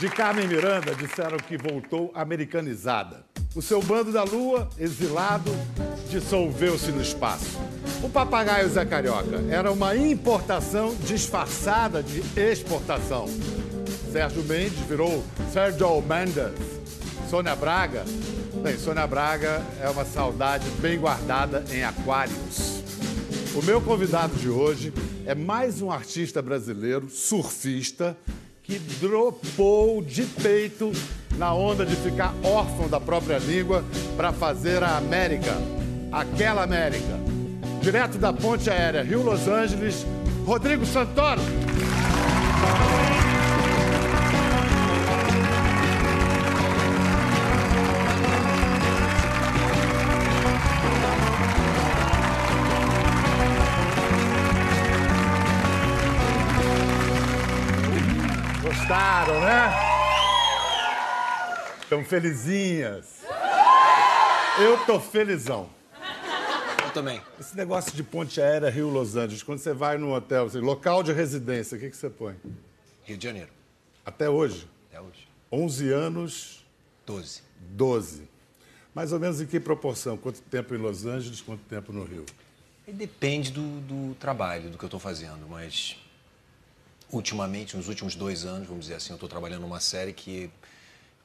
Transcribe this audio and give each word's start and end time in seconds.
De 0.00 0.08
Carmen 0.08 0.48
Miranda 0.48 0.94
disseram 0.94 1.38
que 1.38 1.56
voltou 1.56 2.10
americanizada. 2.14 3.24
O 3.54 3.62
seu 3.62 3.80
bando 3.80 4.10
da 4.10 4.24
lua, 4.24 4.68
exilado, 4.76 5.50
dissolveu-se 6.10 6.90
no 6.90 7.00
espaço. 7.00 7.58
O 8.02 8.08
papagaio 8.08 8.68
Zé 8.68 8.84
Carioca 8.84 9.44
era 9.48 9.70
uma 9.70 9.96
importação 9.96 10.94
disfarçada 10.96 12.02
de 12.02 12.22
exportação. 12.38 13.26
Sérgio 14.12 14.42
Mendes 14.42 14.80
virou 14.80 15.24
Sérgio 15.52 16.02
Mendes. 16.02 16.74
Sônia 17.30 17.54
Braga, 17.54 18.04
bem, 18.62 18.76
Sônia 18.76 19.06
Braga 19.06 19.62
é 19.80 19.88
uma 19.88 20.04
saudade 20.04 20.68
bem 20.80 20.98
guardada 20.98 21.64
em 21.70 21.84
aquários. 21.84 22.82
O 23.54 23.62
meu 23.62 23.80
convidado 23.80 24.34
de 24.36 24.48
hoje 24.48 24.92
é 25.24 25.34
mais 25.34 25.80
um 25.80 25.90
artista 25.90 26.42
brasileiro, 26.42 27.08
surfista, 27.08 28.16
que 28.64 28.78
dropou 28.78 30.00
de 30.00 30.22
peito 30.22 30.90
na 31.36 31.52
onda 31.52 31.84
de 31.84 31.94
ficar 31.96 32.34
órfão 32.42 32.88
da 32.88 32.98
própria 32.98 33.36
língua 33.36 33.84
para 34.16 34.32
fazer 34.32 34.82
a 34.82 34.96
América, 34.96 35.52
aquela 36.10 36.62
América. 36.62 37.20
Direto 37.82 38.16
da 38.16 38.32
ponte 38.32 38.70
aérea 38.70 39.02
Rio-Los 39.02 39.46
Angeles, 39.46 40.06
Rodrigo 40.46 40.86
Santoro. 40.86 41.42
Gostaram, 58.84 59.40
né? 59.40 59.70
Estão 61.80 62.04
felizinhas. 62.04 63.22
Eu 64.60 64.76
tô 64.84 65.00
felizão. 65.00 65.70
Eu 66.84 66.90
também. 66.90 67.18
Esse 67.40 67.56
negócio 67.56 67.96
de 67.96 68.02
ponte 68.02 68.42
aérea 68.42 68.68
Rio-Los 68.68 69.16
Angeles, 69.16 69.42
quando 69.42 69.60
você 69.60 69.72
vai 69.72 69.96
num 69.96 70.12
hotel, 70.12 70.44
assim, 70.44 70.58
local 70.58 71.02
de 71.02 71.14
residência, 71.14 71.78
o 71.78 71.80
que, 71.80 71.88
que 71.88 71.96
você 71.96 72.10
põe? 72.10 72.36
Rio 73.04 73.16
de 73.16 73.24
Janeiro. 73.24 73.48
Até 74.04 74.28
hoje? 74.28 74.68
Até 74.90 75.00
hoje. 75.00 75.26
11 75.50 75.90
anos, 75.90 76.66
12. 77.06 77.42
12. 77.70 78.28
Mais 78.94 79.14
ou 79.14 79.18
menos 79.18 79.40
em 79.40 79.46
que 79.46 79.58
proporção? 79.58 80.18
Quanto 80.18 80.42
tempo 80.42 80.74
em 80.74 80.78
Los 80.78 81.06
Angeles, 81.06 81.40
quanto 81.40 81.62
tempo 81.62 81.90
no 81.90 82.04
Rio? 82.04 82.26
E 82.86 82.92
depende 82.92 83.50
do, 83.50 83.80
do 83.80 84.14
trabalho, 84.16 84.68
do 84.68 84.76
que 84.76 84.84
eu 84.84 84.88
estou 84.88 85.00
fazendo, 85.00 85.48
mas 85.48 85.96
ultimamente, 87.16 87.76
nos 87.76 87.88
últimos 87.88 88.14
dois 88.14 88.44
anos, 88.44 88.68
vamos 88.68 88.84
dizer 88.84 88.96
assim, 88.96 89.10
eu 89.10 89.16
estou 89.16 89.28
trabalhando 89.28 89.62
numa 89.62 89.80
série 89.80 90.12
que 90.12 90.44
eu 90.44 90.50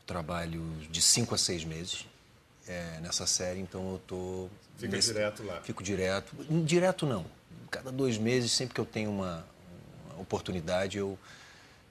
trabalho 0.05 0.63
de 0.89 1.01
cinco 1.01 1.35
a 1.35 1.37
seis 1.37 1.63
meses 1.63 2.05
é, 2.67 2.99
nessa 3.01 3.25
série, 3.25 3.59
então 3.59 3.91
eu 3.91 3.95
estou... 3.97 4.49
Fica 4.77 4.99
direto 4.99 5.43
lá. 5.43 5.61
Fico 5.61 5.83
direto. 5.83 6.35
Direto 6.63 7.05
não. 7.05 7.25
Cada 7.69 7.91
dois 7.91 8.17
meses, 8.17 8.51
sempre 8.51 8.73
que 8.73 8.81
eu 8.81 8.85
tenho 8.85 9.11
uma, 9.11 9.45
uma 10.05 10.21
oportunidade, 10.21 10.97
eu, 10.97 11.17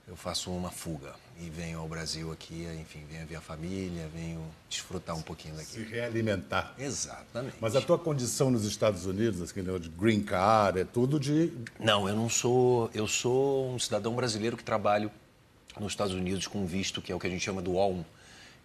eu 0.07 0.17
faço 0.17 0.51
uma 0.51 0.71
fuga 0.71 1.15
e 1.41 1.49
venho 1.51 1.79
ao 1.79 1.89
Brasil 1.89 2.33
aqui, 2.33 2.67
enfim, 2.81 3.05
venho 3.09 3.25
ver 3.27 3.37
a 3.37 3.41
família, 3.41 4.09
venho 4.13 4.45
desfrutar 4.69 5.17
um 5.17 5.23
pouquinho 5.23 5.55
daqui. 5.55 5.71
Se 5.71 5.83
realimentar. 5.85 6.75
Exatamente. 6.77 7.57
Mas 7.61 7.77
a 7.77 7.81
tua 7.81 7.97
condição 7.97 8.51
nos 8.51 8.65
Estados 8.65 9.07
Unidos, 9.07 9.41
assim, 9.41 9.63
né, 9.63 9.79
de 9.79 9.89
green 9.89 10.23
card, 10.23 10.81
é 10.81 10.85
tudo 10.85 11.21
de... 11.21 11.53
Não, 11.79 12.09
eu 12.09 12.17
não 12.17 12.29
sou. 12.29 12.91
Eu 12.93 13.07
sou 13.07 13.73
um 13.73 13.79
cidadão 13.79 14.15
brasileiro 14.17 14.57
que 14.57 14.65
trabalho 14.65 15.11
nos 15.79 15.93
Estados 15.93 16.13
Unidos 16.13 16.47
com 16.49 16.67
visto 16.67 17.01
que 17.01 17.13
é 17.13 17.15
o 17.15 17.21
que 17.21 17.27
a 17.27 17.31
gente 17.31 17.45
chama 17.45 17.63
do 17.63 17.75
OLM. 17.75 18.05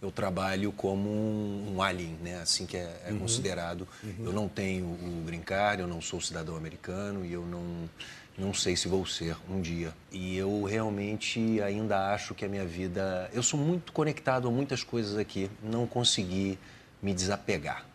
Eu 0.01 0.11
trabalho 0.11 0.73
como 0.73 1.09
um, 1.09 1.75
um 1.75 1.81
alien, 1.81 2.17
né? 2.21 2.41
Assim 2.41 2.65
que 2.65 2.75
é, 2.75 3.03
é 3.05 3.13
considerado. 3.13 3.87
Eu 4.19 4.33
não 4.33 4.49
tenho 4.49 4.85
o 4.85 5.23
green 5.25 5.39
card, 5.39 5.81
eu 5.81 5.87
não 5.87 6.01
sou 6.01 6.19
cidadão 6.19 6.57
americano 6.57 7.23
e 7.23 7.31
eu 7.31 7.45
não 7.45 7.89
não 8.37 8.53
sei 8.53 8.75
se 8.75 8.87
vou 8.87 9.05
ser 9.05 9.35
um 9.49 9.61
dia. 9.61 9.93
E 10.11 10.35
eu 10.37 10.63
realmente 10.63 11.61
ainda 11.61 12.13
acho 12.13 12.33
que 12.33 12.43
a 12.45 12.47
minha 12.49 12.65
vida. 12.65 13.29
Eu 13.33 13.43
sou 13.43 13.59
muito 13.59 13.91
conectado 13.91 14.47
a 14.47 14.51
muitas 14.51 14.83
coisas 14.83 15.17
aqui, 15.17 15.49
não 15.63 15.85
consegui 15.85 16.57
me 17.01 17.13
desapegar 17.13 17.85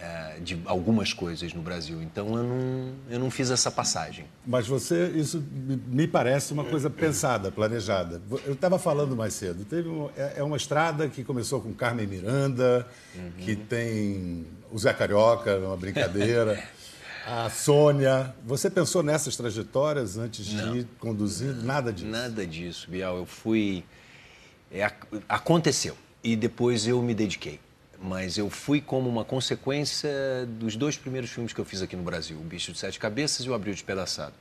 eh, 0.00 0.38
de 0.42 0.60
algumas 0.64 1.12
coisas 1.12 1.52
no 1.52 1.60
Brasil. 1.62 2.02
Então 2.02 2.36
eu 2.36 2.42
não, 2.42 2.92
eu 3.10 3.18
não 3.20 3.30
fiz 3.30 3.50
essa 3.50 3.70
passagem. 3.70 4.24
Mas 4.46 4.66
você, 4.66 5.08
isso 5.10 5.44
me- 5.86 6.06
parece 6.08 6.52
uma 6.52 6.64
coisa 6.64 6.88
pensada, 6.90 7.50
planejada. 7.52 8.20
Eu 8.46 8.54
estava 8.54 8.78
falando 8.78 9.14
mais 9.14 9.34
cedo. 9.34 9.64
Teve 9.64 9.88
um- 9.88 10.08
é 10.16 10.34
é 10.38 10.42
uma 10.42 10.56
estrada 10.56 11.08
que 11.08 11.22
começou 11.22 11.60
com 11.60 11.72
Carmen 11.74 12.06
Miranda, 12.06 12.86
que 13.44 13.54
tem 13.54 14.46
o 14.72 14.78
Zé 14.78 14.92
Carioca, 14.92 15.56
uma 15.58 15.76
brincadeira. 15.76 16.62
A 17.30 17.50
Sônia. 17.50 18.34
Você 18.46 18.70
pensou 18.70 19.02
nessas 19.02 19.36
trajetórias 19.36 20.16
antes 20.16 20.46
de 20.46 20.56
ir 20.78 20.86
conduzindo? 20.98 21.62
Nada 21.62 21.92
disso. 21.92 22.06
Nada 22.10 22.46
disso, 22.46 22.90
Bial. 22.90 23.18
Eu 23.18 23.26
fui. 23.26 23.84
é, 24.72 24.82
ac- 24.84 25.06
aconteceu. 25.28 25.96
E 26.24 26.34
depois 26.34 26.86
eu 26.86 27.00
me 27.02 27.14
dediquei. 27.14 27.60
Mas 28.00 28.38
eu 28.38 28.48
fui 28.48 28.80
como 28.80 29.08
uma 29.10 29.24
consequência 29.24 30.08
dos 30.58 30.74
dois 30.76 30.96
primeiros 30.96 31.30
filmes 31.30 31.52
que 31.52 31.60
eu 31.60 31.64
fiz 31.64 31.82
aqui 31.82 31.96
no 31.96 32.02
Brasil: 32.02 32.38
O 32.38 32.42
Bicho 32.44 32.72
de 32.72 32.78
Sete 32.78 32.98
Cabeças 32.98 33.44
e 33.44 33.50
O 33.50 33.54
Abril 33.54 33.74
Despedaçado. 33.74 34.34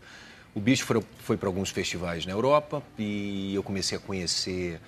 O 0.56 0.60
Bicho 0.62 0.86
foi, 0.86 1.04
foi 1.20 1.38
para 1.38 1.50
alguns 1.50 1.70
festivais 1.70 2.26
na 2.26 2.32
Europa 2.32 2.82
e 2.98 3.54
eu 3.54 3.62
comecei 3.64 3.98
a 3.98 4.02
conhecer 4.02 4.80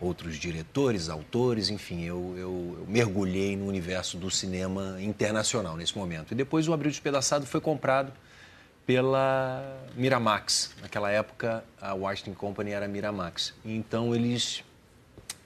outros 0.00 0.36
diretores, 0.36 1.08
autores, 1.08 1.70
enfim, 1.70 2.02
eu, 2.04 2.34
eu- 2.36 2.76
eu 2.80 2.86
mergulhei 2.88 3.56
no 3.56 3.66
universo 3.66 4.16
do 4.18 4.30
cinema 4.30 4.96
internacional 5.00 5.76
nesse 5.76 5.96
momento. 5.96 6.32
E 6.32 6.34
depois 6.34 6.68
o 6.68 6.72
Abril 6.72 6.90
Despedaçado 6.90 7.46
foi 7.46 7.60
comprado 7.60 8.12
pela 8.86 9.78
Miramax. 9.96 10.72
Naquela 10.82 11.10
época, 11.10 11.64
a 11.80 11.94
Washington 11.94 12.34
Company 12.34 12.72
era 12.72 12.86
Miramax. 12.86 13.54
Então, 13.64 14.14
eles, 14.14 14.62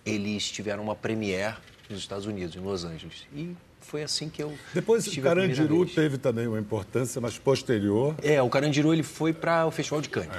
eles 0.05 0.51
tiveram 0.51 0.83
uma 0.83 0.97
premiere 0.97 1.57
nos 1.89 2.01
Estados 2.01 2.27
Unidos, 2.27 2.57
em 2.57 2.61
Los 2.61 2.85
Angeles. 2.85 3.27
E 3.33 3.55
foi 3.81 4.03
assim 4.03 4.29
que 4.29 4.43
eu 4.43 4.53
Depois, 4.75 5.07
o 5.07 5.21
Carandiru 5.23 5.87
teve 5.87 6.19
também 6.19 6.47
uma 6.47 6.59
importância, 6.59 7.21
mas 7.21 7.39
posterior. 7.39 8.15
É, 8.23 8.43
o 8.43 8.49
Carandiru 8.51 8.93
ele 8.93 9.03
foi 9.05 9.33
para 9.33 9.67
o 9.67 9.71
Festival 9.71 10.01
de 10.01 10.09
Cannes. 10.09 10.31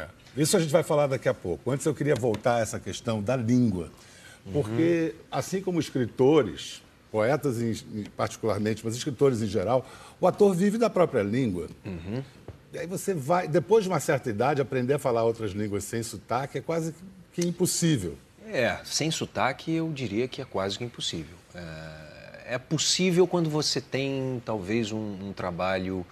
Isso 0.42 0.56
a 0.56 0.60
gente 0.60 0.72
vai 0.72 0.84
falar 0.84 1.08
daqui 1.08 1.28
a 1.28 1.34
pouco. 1.34 1.70
Antes 1.72 1.86
eu 1.86 1.94
queria 1.94 2.16
voltar 2.16 2.56
a 2.56 2.60
essa 2.60 2.80
questão 2.80 3.22
da 3.22 3.36
língua. 3.36 3.90
Porque, 4.54 5.14
assim 5.30 5.62
como 5.62 5.80
escritores, 5.80 6.82
poetas 7.12 7.62
em- 7.62 8.06
particularmente, 8.16 8.84
mas 8.86 8.96
escritores 8.96 9.42
em 9.42 9.48
geral, 9.48 9.86
o 10.20 10.26
ator 10.26 10.56
vive 10.56 10.78
da 10.78 10.90
própria 10.90 11.22
língua. 11.22 11.68
E 12.74 12.78
aí 12.80 12.88
você 12.88 13.14
vai, 13.14 13.48
depois 13.48 13.84
de 13.84 13.90
uma 13.90 14.00
certa 14.00 14.30
idade, 14.30 14.62
aprender 14.62 14.94
a 14.94 15.00
falar 15.00 15.24
outras 15.24 15.52
línguas 15.52 15.84
sem 15.84 16.02
sotaque 16.02 16.58
é 16.58 16.62
quase 16.62 16.96
que 17.34 17.42
impossível. 17.46 18.16
É, 18.48 18.80
sem 18.86 19.12
sotaque 19.12 19.72
eu 19.74 19.92
diria 19.92 20.28
que 20.28 20.42
é 20.42 20.46
quase 20.46 20.78
que 20.78 20.84
impossível. 20.84 21.36
É, 21.54 22.54
é 22.56 22.58
possível 22.58 23.28
quando 23.28 23.50
você 23.50 23.82
tem 23.82 24.42
talvez 24.46 24.92
um, 24.92 24.98
um 25.30 25.34
trabalho 25.34 26.06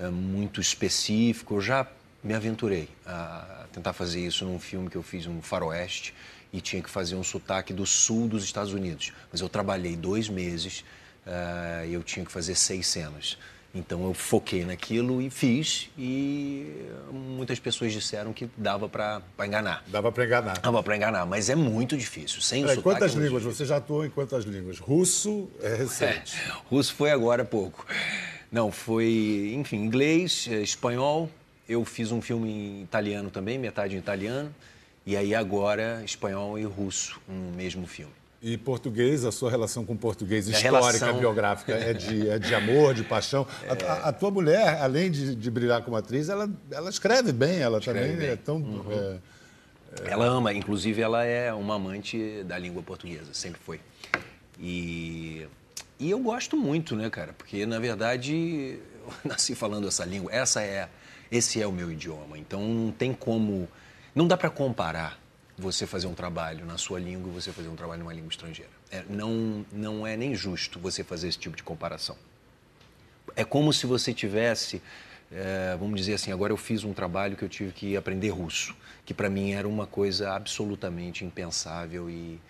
é, 0.00 0.08
muito 0.08 0.60
específico. 0.60 1.56
Eu 1.56 1.60
já 1.60 1.86
me 2.22 2.34
aventurei 2.34 2.88
a 3.06 3.66
tentar 3.72 3.92
fazer 3.92 4.24
isso 4.24 4.44
num 4.44 4.58
filme 4.58 4.88
que 4.90 4.96
eu 4.96 5.02
fiz, 5.02 5.26
um 5.26 5.40
faroeste, 5.40 6.14
e 6.52 6.60
tinha 6.60 6.82
que 6.82 6.90
fazer 6.90 7.14
um 7.14 7.22
sotaque 7.22 7.72
do 7.72 7.86
sul 7.86 8.26
dos 8.26 8.44
Estados 8.44 8.72
Unidos. 8.72 9.12
Mas 9.30 9.40
eu 9.40 9.48
trabalhei 9.48 9.96
dois 9.96 10.28
meses 10.28 10.84
é, 11.26 11.86
e 11.88 11.94
eu 11.94 12.02
tinha 12.02 12.24
que 12.24 12.32
fazer 12.32 12.54
seis 12.54 12.86
cenas. 12.86 13.38
Então 13.74 14.02
eu 14.04 14.14
foquei 14.14 14.64
naquilo 14.64 15.20
e 15.20 15.28
fiz, 15.28 15.90
e 15.96 16.86
muitas 17.12 17.60
pessoas 17.60 17.92
disseram 17.92 18.32
que 18.32 18.48
dava 18.56 18.88
para 18.88 19.22
enganar. 19.46 19.84
Dava 19.86 20.10
para 20.10 20.24
enganar. 20.24 20.58
Dava 20.58 20.82
para 20.82 20.96
enganar, 20.96 21.26
mas 21.26 21.50
é 21.50 21.54
muito 21.54 21.96
difícil. 21.96 22.40
Sem 22.40 22.62
sotaque. 22.62 22.82
quantas 22.82 23.14
é 23.14 23.18
línguas? 23.18 23.42
difícil. 23.42 23.66
Você 23.66 23.66
já 23.66 23.76
atuou 23.76 24.06
em 24.06 24.10
quantas 24.10 24.44
línguas? 24.44 24.78
Russo 24.78 25.50
é 25.62 25.74
recente. 25.76 26.34
É, 26.34 26.52
russo 26.70 26.94
foi 26.94 27.10
agora 27.10 27.42
há 27.42 27.44
pouco. 27.44 27.86
Não, 28.50 28.72
foi, 28.72 29.52
enfim, 29.54 29.76
inglês, 29.76 30.48
eh, 30.50 30.62
espanhol. 30.62 31.30
Eu 31.68 31.84
fiz 31.84 32.10
um 32.12 32.20
filme 32.22 32.48
em 32.50 32.82
italiano 32.82 33.30
também, 33.30 33.58
metade 33.58 33.94
em 33.94 33.98
italiano. 33.98 34.54
E 35.06 35.16
aí 35.16 35.34
agora 35.34 36.02
espanhol 36.04 36.58
e 36.58 36.64
russo 36.64 37.20
no 37.28 37.52
mesmo 37.56 37.86
filme. 37.86 38.12
E 38.40 38.56
português, 38.56 39.24
a 39.24 39.32
sua 39.32 39.50
relação 39.50 39.84
com 39.84 39.96
português 39.96 40.46
histórica, 40.46 40.70
relação- 40.70 41.18
biográfica, 41.18 41.72
é 41.74 41.92
de, 41.92 42.28
é 42.28 42.38
de 42.38 42.54
amor, 42.54 42.94
de 42.94 43.02
paixão. 43.02 43.46
A- 43.68 43.92
A, 43.92 44.08
a 44.10 44.12
tua 44.12 44.30
mulher, 44.30 44.80
além 44.80 45.10
de, 45.10 45.34
de 45.34 45.50
brilhar 45.50 45.82
como 45.82 45.96
atriz, 45.96 46.28
ela, 46.28 46.48
ela 46.70 46.88
escreve 46.88 47.32
bem, 47.32 47.58
ela 47.58 47.80
também 47.80 48.14
bem. 48.16 48.28
é 48.28 48.36
tão. 48.36 48.84
é, 48.90 49.16
Ela 50.10 50.26
ama, 50.26 50.52
inclusive 50.52 51.00
ela 51.02 51.24
é 51.24 51.52
uma 51.52 51.74
amante 51.74 52.44
da 52.44 52.56
língua 52.58 52.82
portuguesa, 52.82 53.32
sempre 53.32 53.60
foi. 53.60 53.80
E, 54.60 55.46
e 55.98 56.10
eu 56.10 56.18
gosto 56.20 56.56
muito, 56.56 56.94
né, 56.94 57.10
cara? 57.10 57.32
Porque 57.32 57.64
na 57.66 57.78
verdade 57.78 58.78
eu 59.02 59.12
nasci 59.24 59.54
falando 59.54 59.88
essa 59.88 60.04
língua. 60.04 60.32
Essa 60.32 60.62
é, 60.62 60.88
esse 61.30 61.60
é 61.60 61.66
o 61.66 61.72
meu 61.72 61.90
idioma. 61.90 62.38
Então 62.38 62.62
não 62.62 62.92
tem 62.92 63.12
como, 63.12 63.68
não 64.14 64.26
dá 64.26 64.36
para 64.36 64.50
comparar 64.50 65.18
você 65.56 65.86
fazer 65.86 66.06
um 66.06 66.14
trabalho 66.14 66.64
na 66.64 66.78
sua 66.78 67.00
língua 67.00 67.30
e 67.30 67.34
você 67.34 67.52
fazer 67.52 67.68
um 67.68 67.74
trabalho 67.74 68.00
numa 68.00 68.12
língua 68.12 68.30
estrangeira. 68.30 68.70
É, 68.90 69.02
não, 69.08 69.66
não 69.72 70.06
é 70.06 70.16
nem 70.16 70.34
justo 70.34 70.78
você 70.78 71.02
fazer 71.02 71.28
esse 71.28 71.38
tipo 71.38 71.56
de 71.56 71.62
comparação. 71.62 72.16
É 73.34 73.44
como 73.44 73.72
se 73.72 73.86
você 73.86 74.14
tivesse, 74.14 74.80
é, 75.32 75.76
vamos 75.78 76.00
dizer 76.00 76.14
assim, 76.14 76.32
agora 76.32 76.52
eu 76.52 76.56
fiz 76.56 76.84
um 76.84 76.92
trabalho 76.92 77.36
que 77.36 77.44
eu 77.44 77.48
tive 77.48 77.72
que 77.72 77.96
aprender 77.96 78.30
russo, 78.30 78.74
que 79.04 79.12
para 79.12 79.28
mim 79.28 79.52
era 79.52 79.68
uma 79.68 79.86
coisa 79.86 80.32
absolutamente 80.32 81.24
impensável 81.24 82.08
e 82.08 82.40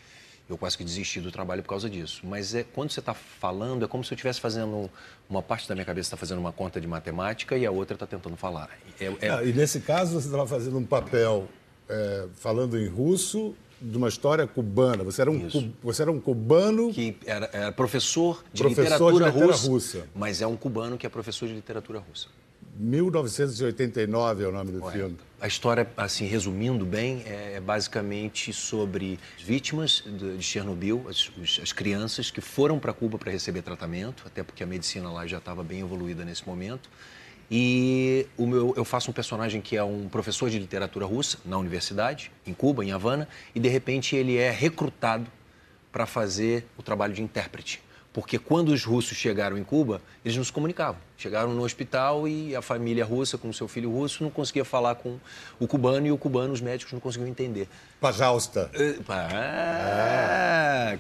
eu 0.49 0.57
quase 0.57 0.79
que 0.79 0.85
desisti 0.85 1.21
do 1.21 1.31
trabalho 1.31 1.63
por 1.63 1.69
causa 1.69 1.91
disso. 1.91 2.23
Mas 2.25 2.55
é 2.55 2.65
quando 2.65 2.91
você 2.91 3.01
está 3.01 3.15
falando, 3.15 3.85
é 3.85 3.89
como 3.89 4.03
se 4.03 4.13
eu 4.13 4.17
estivesse 4.17 4.41
fazendo 4.41 4.91
uma 5.29 5.43
parte 5.43 5.69
da 5.69 5.75
minha 5.75 5.85
cabeça 5.85 6.07
está 6.07 6.17
fazendo 6.17 6.39
uma 6.39 6.53
conta 6.53 6.81
de 6.81 6.87
matemática 6.87 7.57
e 7.57 7.67
a 7.67 7.71
outra 7.71 7.95
está 7.95 8.07
tentando 8.07 8.37
falar. 8.37 8.71
É, 8.99 9.13
é... 9.21 9.31
Ah, 9.31 9.45
e 9.45 9.53
nesse 9.53 9.81
caso 9.81 10.19
você 10.19 10.27
estava 10.27 10.47
fazendo 10.47 10.79
um 10.79 10.85
papel 10.85 11.49
é, 11.89 12.27
falando 12.35 12.79
em 12.79 12.89
russo 12.89 13.55
de 13.81 13.97
uma 13.97 14.09
história 14.09 14.47
cubana. 14.47 15.05
Você 15.05 15.21
era 15.21 15.31
um, 15.31 15.49
cu, 15.49 15.73
você 15.83 16.03
era 16.03 16.11
um 16.11 16.21
cubano 16.21 16.93
que 16.93 17.17
era, 17.27 17.49
era 17.53 17.73
professor 17.73 18.43
de 18.53 18.63
professor 18.63 19.13
literatura, 19.13 19.31
de 19.31 19.39
russa, 19.39 19.69
russa, 19.69 20.09
mas 20.15 20.43
é 20.43 20.47
um 20.47 20.57
cubano 20.57 20.99
que 20.99 21.07
é 21.07 21.09
professor 21.09 21.47
de 21.47 21.55
literatura 21.55 21.99
russa. 22.01 22.29
1989 22.79 24.45
é 24.45 24.47
o 24.47 24.53
nome 24.53 24.71
do 24.71 24.89
filme. 24.91 25.17
A 25.41 25.49
história, 25.49 25.89
assim, 25.97 26.27
resumindo 26.27 26.87
bem, 26.87 27.25
é, 27.27 27.55
é 27.55 27.61
basicamente 27.61 28.53
sobre 28.53 29.19
vítimas 29.37 30.05
de 30.07 30.41
Chernobyl, 30.41 31.05
as, 31.09 31.29
as 31.61 31.73
crianças 31.73 32.31
que 32.31 32.41
foram 32.41 32.79
para 32.79 32.93
Cuba 32.93 33.19
para 33.19 33.33
receber 33.33 33.63
tratamento, 33.63 34.23
até 34.25 34.45
porque 34.45 34.63
a 34.63 34.67
medicina 34.67 35.11
lá 35.11 35.27
já 35.27 35.39
estava 35.39 35.65
bem 35.65 35.81
evoluída 35.81 36.25
nesse 36.25 36.47
momento. 36.47 36.89
E 37.51 38.27
o 38.37 38.47
meu, 38.47 38.75
eu 38.77 38.85
faço 38.85 39.11
um 39.11 39.15
personagem 39.15 39.61
que 39.61 39.77
é 39.77 39.83
um 39.83 40.09
professor 40.09 40.49
de 40.49 40.59
literatura 40.59 41.05
russa 41.05 41.39
na 41.45 41.59
universidade, 41.59 42.31
em 42.47 42.55
Cuba, 42.55 42.85
em 42.85 42.93
Havana, 42.93 43.27
e 43.55 43.59
de 43.59 43.69
repente 43.69 44.15
ele 44.15 44.37
é 44.37 44.51
recrutado 44.51 45.29
para 45.91 46.07
fazer 46.07 46.65
o 46.77 46.83
trabalho 46.83 47.13
de 47.13 47.23
intérprete. 47.23 47.83
Porque 48.13 48.39
quando 48.39 48.71
os 48.71 48.85
russos 48.85 49.17
chegaram 49.17 49.59
em 49.59 49.63
Cuba, 49.63 50.01
eles 50.25 50.37
não 50.37 50.43
se 50.43 50.53
comunicavam. 50.53 51.01
Chegaram 51.17 51.53
no 51.53 51.63
hospital 51.63 52.27
e 52.27 52.57
a 52.57 52.63
família 52.63 53.05
russa, 53.05 53.37
com 53.37 53.49
o 53.49 53.55
seu 53.55 53.69
filho 53.69 53.91
russo, 53.91 54.23
não 54.23 54.31
conseguia 54.31 54.65
falar 54.65 54.95
com 54.95 55.19
o 55.61 55.67
cubano 55.67 56.07
e 56.07 56.13
o 56.13 56.17
cubano, 56.17 56.53
os 56.53 56.61
médicos 56.61 56.93
não 56.93 57.01
conseguiam 57.01 57.29
entender. 57.29 57.69
Pajausta. 58.01 58.71
Ah. 59.09 60.97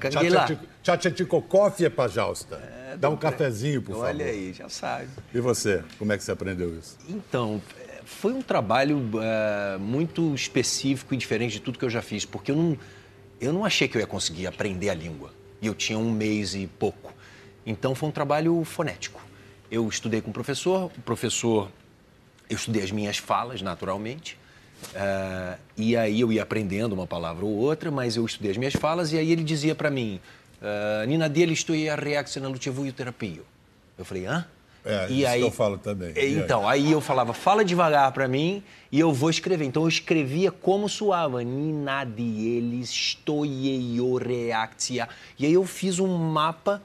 Tchatchetikokov 0.82 1.82
é 1.82 1.88
pajausta. 1.88 2.56
É, 2.56 2.96
Dá 2.96 3.08
um 3.08 3.16
cafezinho, 3.16 3.80
por 3.80 3.92
Olha 3.92 4.00
favor. 4.00 4.14
Olha 4.14 4.26
aí, 4.26 4.52
já 4.52 4.68
sabe. 4.68 5.08
E 5.32 5.40
você, 5.40 5.82
como 5.98 6.12
é 6.12 6.18
que 6.18 6.24
você 6.24 6.32
aprendeu 6.32 6.78
isso? 6.78 6.98
Então, 7.08 7.62
foi 8.04 8.32
um 8.32 8.42
trabalho 8.42 8.98
uh, 8.98 9.78
muito 9.80 10.34
específico 10.34 11.14
e 11.14 11.16
diferente 11.16 11.52
de 11.52 11.60
tudo 11.60 11.78
que 11.78 11.84
eu 11.84 11.90
já 11.90 12.02
fiz, 12.02 12.24
porque 12.24 12.50
eu 12.50 12.56
não, 12.56 12.78
eu 13.40 13.52
não 13.52 13.64
achei 13.64 13.88
que 13.88 13.96
eu 13.96 14.00
ia 14.00 14.06
conseguir 14.06 14.46
aprender 14.46 14.90
a 14.90 14.94
língua 14.94 15.37
e 15.60 15.66
eu 15.66 15.74
tinha 15.74 15.98
um 15.98 16.10
mês 16.10 16.54
e 16.54 16.66
pouco. 16.66 17.12
Então 17.66 17.94
foi 17.94 18.08
um 18.08 18.12
trabalho 18.12 18.64
fonético. 18.64 19.20
Eu 19.70 19.86
estudei 19.88 20.20
com 20.20 20.30
o 20.30 20.32
professor, 20.32 20.90
o 20.96 21.02
professor, 21.02 21.70
eu 22.48 22.56
estudei 22.56 22.82
as 22.82 22.90
minhas 22.90 23.18
falas, 23.18 23.60
naturalmente, 23.60 24.38
uh, 24.94 25.58
e 25.76 25.96
aí 25.96 26.20
eu 26.20 26.32
ia 26.32 26.42
aprendendo 26.42 26.94
uma 26.94 27.06
palavra 27.06 27.44
ou 27.44 27.52
outra, 27.52 27.90
mas 27.90 28.16
eu 28.16 28.24
estudei 28.24 28.50
as 28.50 28.56
minhas 28.56 28.74
falas, 28.74 29.12
e 29.12 29.18
aí 29.18 29.30
ele 29.30 29.44
dizia 29.44 29.74
para 29.74 29.90
mim, 29.90 30.20
uh, 30.62 31.06
Nina 31.06 31.28
dele 31.28 31.52
estou 31.52 31.76
a 31.76 31.94
reação 31.94 32.42
na 32.42 32.48
lutevuio 32.48 32.92
terapia. 32.92 33.42
Eu 33.98 34.04
falei, 34.04 34.24
hã? 34.24 34.46
É, 34.88 35.06
e 35.10 35.18
isso 35.18 35.28
aí, 35.28 35.40
que 35.40 35.46
eu 35.46 35.50
falo 35.50 35.76
também. 35.76 36.14
Então, 36.16 36.66
aí? 36.66 36.86
aí 36.86 36.92
eu 36.92 37.00
falava, 37.00 37.34
fala 37.34 37.62
devagar 37.62 38.10
para 38.10 38.26
mim 38.26 38.62
e 38.90 38.98
eu 38.98 39.12
vou 39.12 39.28
escrever. 39.28 39.66
Então 39.66 39.82
eu 39.82 39.88
escrevia 39.88 40.50
como 40.50 40.88
suava. 40.88 41.44
Nina 41.44 42.08
eles 42.16 42.88
stoieio 42.88 44.16
reactia. 44.16 45.06
E 45.38 45.44
aí 45.44 45.52
eu 45.52 45.64
fiz 45.66 45.98
um 45.98 46.16
mapa 46.16 46.82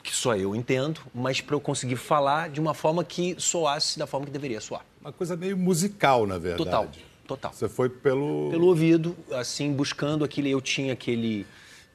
que 0.00 0.14
só 0.14 0.36
eu 0.36 0.54
entendo, 0.54 1.00
mas 1.12 1.40
para 1.40 1.56
eu 1.56 1.60
conseguir 1.60 1.96
falar 1.96 2.50
de 2.50 2.60
uma 2.60 2.72
forma 2.72 3.02
que 3.02 3.34
soasse 3.36 3.98
da 3.98 4.06
forma 4.06 4.26
que 4.26 4.32
deveria 4.32 4.60
soar. 4.60 4.84
Uma 5.00 5.12
coisa 5.12 5.34
meio 5.36 5.56
musical, 5.56 6.26
na 6.26 6.38
verdade. 6.38 6.64
Total, 6.64 6.88
total. 7.26 7.52
Você 7.52 7.68
foi 7.68 7.88
pelo... 7.88 8.50
Pelo 8.50 8.68
ouvido, 8.68 9.16
assim, 9.32 9.72
buscando 9.72 10.22
aquilo. 10.24 10.46
Eu 10.46 10.60
tinha 10.60 10.92
aquele, 10.92 11.44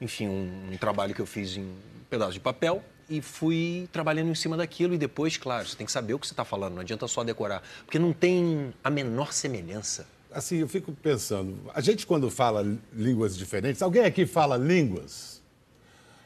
enfim, 0.00 0.28
um, 0.28 0.72
um 0.72 0.76
trabalho 0.76 1.14
que 1.14 1.20
eu 1.20 1.26
fiz 1.26 1.56
em 1.56 1.62
um 1.62 1.76
pedaço 2.10 2.32
de 2.32 2.40
papel 2.40 2.82
e 3.10 3.20
fui 3.20 3.88
trabalhando 3.92 4.30
em 4.30 4.34
cima 4.34 4.56
daquilo. 4.56 4.94
E 4.94 4.98
depois, 4.98 5.36
claro, 5.36 5.66
você 5.66 5.76
tem 5.76 5.84
que 5.84 5.92
saber 5.92 6.14
o 6.14 6.18
que 6.18 6.26
você 6.26 6.32
está 6.32 6.44
falando, 6.44 6.74
não 6.74 6.80
adianta 6.80 7.06
só 7.08 7.24
decorar, 7.24 7.62
porque 7.84 7.98
não 7.98 8.12
tem 8.12 8.72
a 8.82 8.88
menor 8.88 9.32
semelhança. 9.32 10.06
Assim, 10.32 10.58
eu 10.58 10.68
fico 10.68 10.92
pensando, 10.92 11.58
a 11.74 11.80
gente 11.80 12.06
quando 12.06 12.30
fala 12.30 12.64
línguas 12.92 13.36
diferentes, 13.36 13.82
alguém 13.82 14.04
aqui 14.04 14.24
fala 14.24 14.56
línguas? 14.56 15.42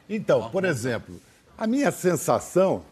Então, 0.07 0.51
por 0.51 0.63
exemplo, 0.63 1.19
a 1.57 1.65
minha 1.65 1.91
sensação, 1.91 2.83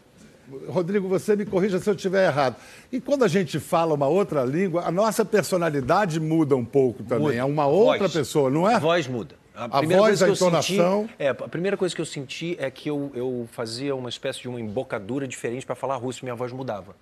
Rodrigo, 0.66 1.06
você 1.08 1.36
me 1.36 1.46
corrija 1.46 1.78
se 1.78 1.88
eu 1.88 1.94
estiver 1.94 2.26
errado. 2.26 2.56
E 2.90 3.00
quando 3.00 3.24
a 3.24 3.28
gente 3.28 3.60
fala 3.60 3.94
uma 3.94 4.08
outra 4.08 4.44
língua, 4.44 4.82
a 4.82 4.90
nossa 4.90 5.24
personalidade 5.24 6.18
muda 6.18 6.56
um 6.56 6.64
pouco 6.64 7.04
também. 7.04 7.26
Muda. 7.26 7.34
É 7.36 7.44
uma 7.44 7.66
outra 7.66 8.00
voz. 8.00 8.12
pessoa, 8.12 8.50
não 8.50 8.68
é? 8.68 8.74
A 8.74 8.78
voz 8.80 9.06
muda. 9.06 9.36
A, 9.54 9.78
a 9.78 9.82
voz, 9.82 10.20
a 10.20 10.28
entonação. 10.28 11.02
Senti, 11.02 11.14
é, 11.16 11.28
a 11.28 11.34
primeira 11.34 11.76
coisa 11.76 11.94
que 11.94 12.00
eu 12.00 12.06
senti 12.06 12.56
é 12.58 12.68
que 12.70 12.90
eu, 12.90 13.12
eu 13.14 13.48
fazia 13.52 13.94
uma 13.94 14.08
espécie 14.08 14.40
de 14.40 14.48
uma 14.48 14.60
embocadura 14.60 15.28
diferente 15.28 15.64
para 15.64 15.76
falar 15.76 15.96
russo 15.96 16.20
e 16.20 16.24
minha 16.24 16.34
voz 16.34 16.52
mudava. 16.52 16.96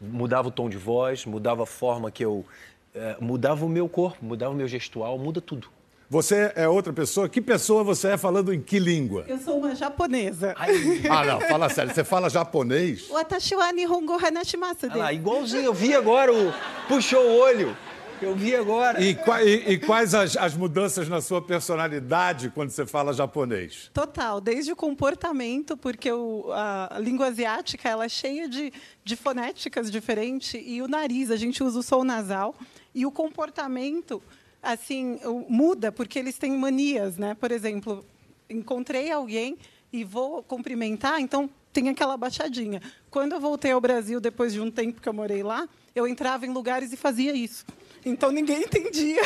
Mudava 0.00 0.48
o 0.48 0.50
tom 0.52 0.68
de 0.70 0.76
voz, 0.76 1.26
mudava 1.26 1.64
a 1.64 1.66
forma 1.66 2.10
que 2.10 2.24
eu. 2.24 2.44
É, 2.94 3.16
mudava 3.20 3.66
o 3.66 3.68
meu 3.68 3.88
corpo, 3.88 4.24
mudava 4.24 4.52
o 4.52 4.56
meu 4.56 4.68
gestual, 4.68 5.18
muda 5.18 5.40
tudo. 5.40 5.68
Você 6.08 6.52
é 6.56 6.68
outra 6.68 6.92
pessoa? 6.92 7.28
Que 7.28 7.40
pessoa 7.40 7.84
você 7.84 8.08
é 8.08 8.16
falando 8.16 8.52
em 8.52 8.60
que 8.60 8.80
língua? 8.80 9.24
Eu 9.28 9.38
sou 9.38 9.58
uma 9.58 9.74
japonesa. 9.74 10.54
Ai. 10.56 10.74
Ah, 11.08 11.24
não, 11.24 11.40
fala 11.40 11.68
sério. 11.68 11.94
Você 11.94 12.02
fala 12.02 12.28
japonês? 12.28 13.08
Watashi 13.08 13.54
wa 13.54 13.72
nihongo 13.72 14.16
hanashimasu. 14.16 14.86
Ah 14.90 15.12
igualzinho, 15.12 15.66
eu 15.66 15.74
vi 15.74 15.94
agora, 15.94 16.32
o... 16.32 16.52
puxou 16.88 17.22
o 17.22 17.38
olho. 17.38 17.76
Eu 18.20 18.34
vi 18.34 18.54
agora. 18.54 19.02
E, 19.02 19.16
e, 19.44 19.72
e 19.72 19.78
quais 19.78 20.14
as, 20.14 20.36
as, 20.36 20.54
mudanças 20.54 21.08
na 21.08 21.20
sua 21.20 21.40
personalidade 21.40 22.50
quando 22.50 22.70
você 22.70 22.84
fala 22.84 23.14
japonês? 23.14 23.90
Total, 23.94 24.40
desde 24.40 24.72
o 24.72 24.76
comportamento, 24.76 25.76
porque 25.76 26.12
o, 26.12 26.52
a, 26.52 26.98
língua 27.00 27.28
asiática 27.28 27.88
ela 27.88 28.04
é 28.04 28.08
cheia 28.08 28.48
de, 28.48 28.72
de 29.02 29.16
fonéticas 29.16 29.90
diferentes 29.90 30.60
e 30.62 30.82
o 30.82 30.88
nariz, 30.88 31.30
a 31.30 31.36
gente 31.36 31.62
usa 31.62 31.78
o 31.78 31.82
som 31.82 32.04
nasal 32.04 32.54
e 32.94 33.06
o 33.06 33.10
comportamento 33.10 34.22
assim 34.62 35.18
muda 35.48 35.90
porque 35.90 36.18
eles 36.18 36.36
têm 36.36 36.56
manias, 36.56 37.16
né? 37.16 37.34
Por 37.34 37.50
exemplo, 37.50 38.04
encontrei 38.48 39.10
alguém 39.10 39.56
e 39.90 40.04
vou 40.04 40.42
cumprimentar, 40.42 41.20
então 41.20 41.48
tem 41.72 41.88
aquela 41.88 42.16
baixadinha. 42.16 42.82
Quando 43.10 43.32
eu 43.32 43.40
voltei 43.40 43.72
ao 43.72 43.80
Brasil 43.80 44.20
depois 44.20 44.52
de 44.52 44.60
um 44.60 44.70
tempo 44.70 45.00
que 45.00 45.08
eu 45.08 45.12
morei 45.12 45.42
lá, 45.42 45.68
eu 45.94 46.06
entrava 46.06 46.46
em 46.46 46.52
lugares 46.52 46.92
e 46.92 46.96
fazia 46.96 47.32
isso. 47.32 47.64
Então 48.04 48.30
ninguém 48.30 48.62
entendia. 48.62 49.22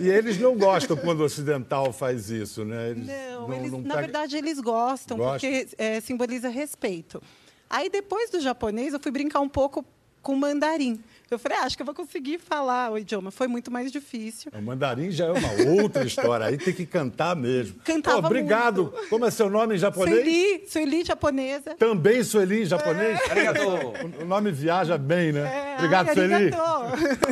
E 0.00 0.08
eles 0.08 0.38
não 0.38 0.56
gostam 0.56 0.96
quando 0.96 1.20
o 1.20 1.24
ocidental 1.24 1.92
faz 1.92 2.30
isso, 2.30 2.64
né? 2.64 2.90
Eles 2.90 3.06
não, 3.06 3.48
não, 3.48 3.54
eles, 3.54 3.72
não 3.72 3.80
na 3.80 3.96
verdade 3.96 4.36
eles 4.36 4.60
gostam, 4.60 5.16
gostam? 5.16 5.50
porque 5.50 5.68
é, 5.78 6.00
simboliza 6.00 6.48
respeito. 6.48 7.22
Aí 7.70 7.88
depois 7.88 8.30
do 8.30 8.40
japonês 8.40 8.92
eu 8.92 9.00
fui 9.00 9.10
brincar 9.10 9.40
um 9.40 9.48
pouco 9.48 9.84
com 10.22 10.34
mandarim. 10.34 11.00
Eu 11.30 11.38
falei, 11.38 11.58
ah, 11.58 11.64
acho 11.64 11.76
que 11.76 11.82
eu 11.82 11.86
vou 11.86 11.94
conseguir 11.94 12.38
falar 12.38 12.90
o 12.90 12.98
idioma. 12.98 13.30
Foi 13.30 13.46
muito 13.46 13.70
mais 13.70 13.92
difícil. 13.92 14.50
O 14.54 14.62
mandarim 14.62 15.10
já 15.10 15.26
é 15.26 15.30
uma 15.30 15.82
outra 15.82 16.04
história. 16.04 16.46
Aí 16.46 16.56
tem 16.56 16.72
que 16.72 16.86
cantar 16.86 17.36
mesmo. 17.36 17.80
Cantava 17.84 18.22
oh, 18.22 18.26
Obrigado. 18.26 18.92
Muito. 18.92 19.08
Como 19.08 19.26
é 19.26 19.30
seu 19.30 19.50
nome 19.50 19.74
em 19.74 19.78
japonês? 19.78 20.16
Sueli, 20.16 20.64
Sueli 20.66 21.04
japonesa. 21.04 21.74
Também 21.74 22.24
Sueli 22.24 22.62
em 22.62 22.66
japonês? 22.66 23.18
É. 23.28 24.22
O 24.22 24.24
nome 24.24 24.50
viaja 24.50 24.96
bem, 24.96 25.32
né? 25.32 25.40
É. 25.40 25.74
Obrigado, 25.76 26.14
Sueli. 26.14 26.50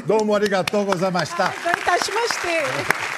Domo 0.07 0.35
arigatou 0.35 0.85
gozamashita. 0.85 1.45
Arigatou 1.65 3.15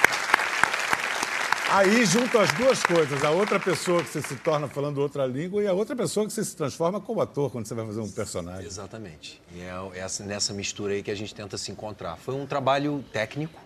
Aí 1.71 2.03
juntam 2.03 2.41
as 2.41 2.51
duas 2.53 2.81
coisas, 2.81 3.23
a 3.23 3.29
outra 3.29 3.59
pessoa 3.59 4.03
que 4.03 4.09
você 4.09 4.23
se 4.23 4.35
torna 4.37 4.67
falando 4.67 4.97
outra 4.97 5.27
língua 5.27 5.61
e 5.61 5.67
a 5.67 5.73
outra 5.73 5.95
pessoa 5.95 6.25
que 6.25 6.33
você 6.33 6.43
se 6.43 6.55
transforma 6.55 6.99
como 6.99 7.21
ator 7.21 7.51
quando 7.51 7.67
você 7.67 7.75
vai 7.75 7.85
fazer 7.85 7.99
um 7.99 8.09
personagem. 8.09 8.65
Exatamente. 8.65 9.39
E 9.53 9.61
é 9.61 9.99
essa, 9.99 10.23
nessa 10.23 10.51
mistura 10.51 10.93
aí 10.93 11.03
que 11.03 11.11
a 11.11 11.15
gente 11.15 11.33
tenta 11.33 11.59
se 11.59 11.71
encontrar. 11.71 12.17
Foi 12.17 12.33
um 12.33 12.47
trabalho 12.47 13.05
técnico, 13.13 13.61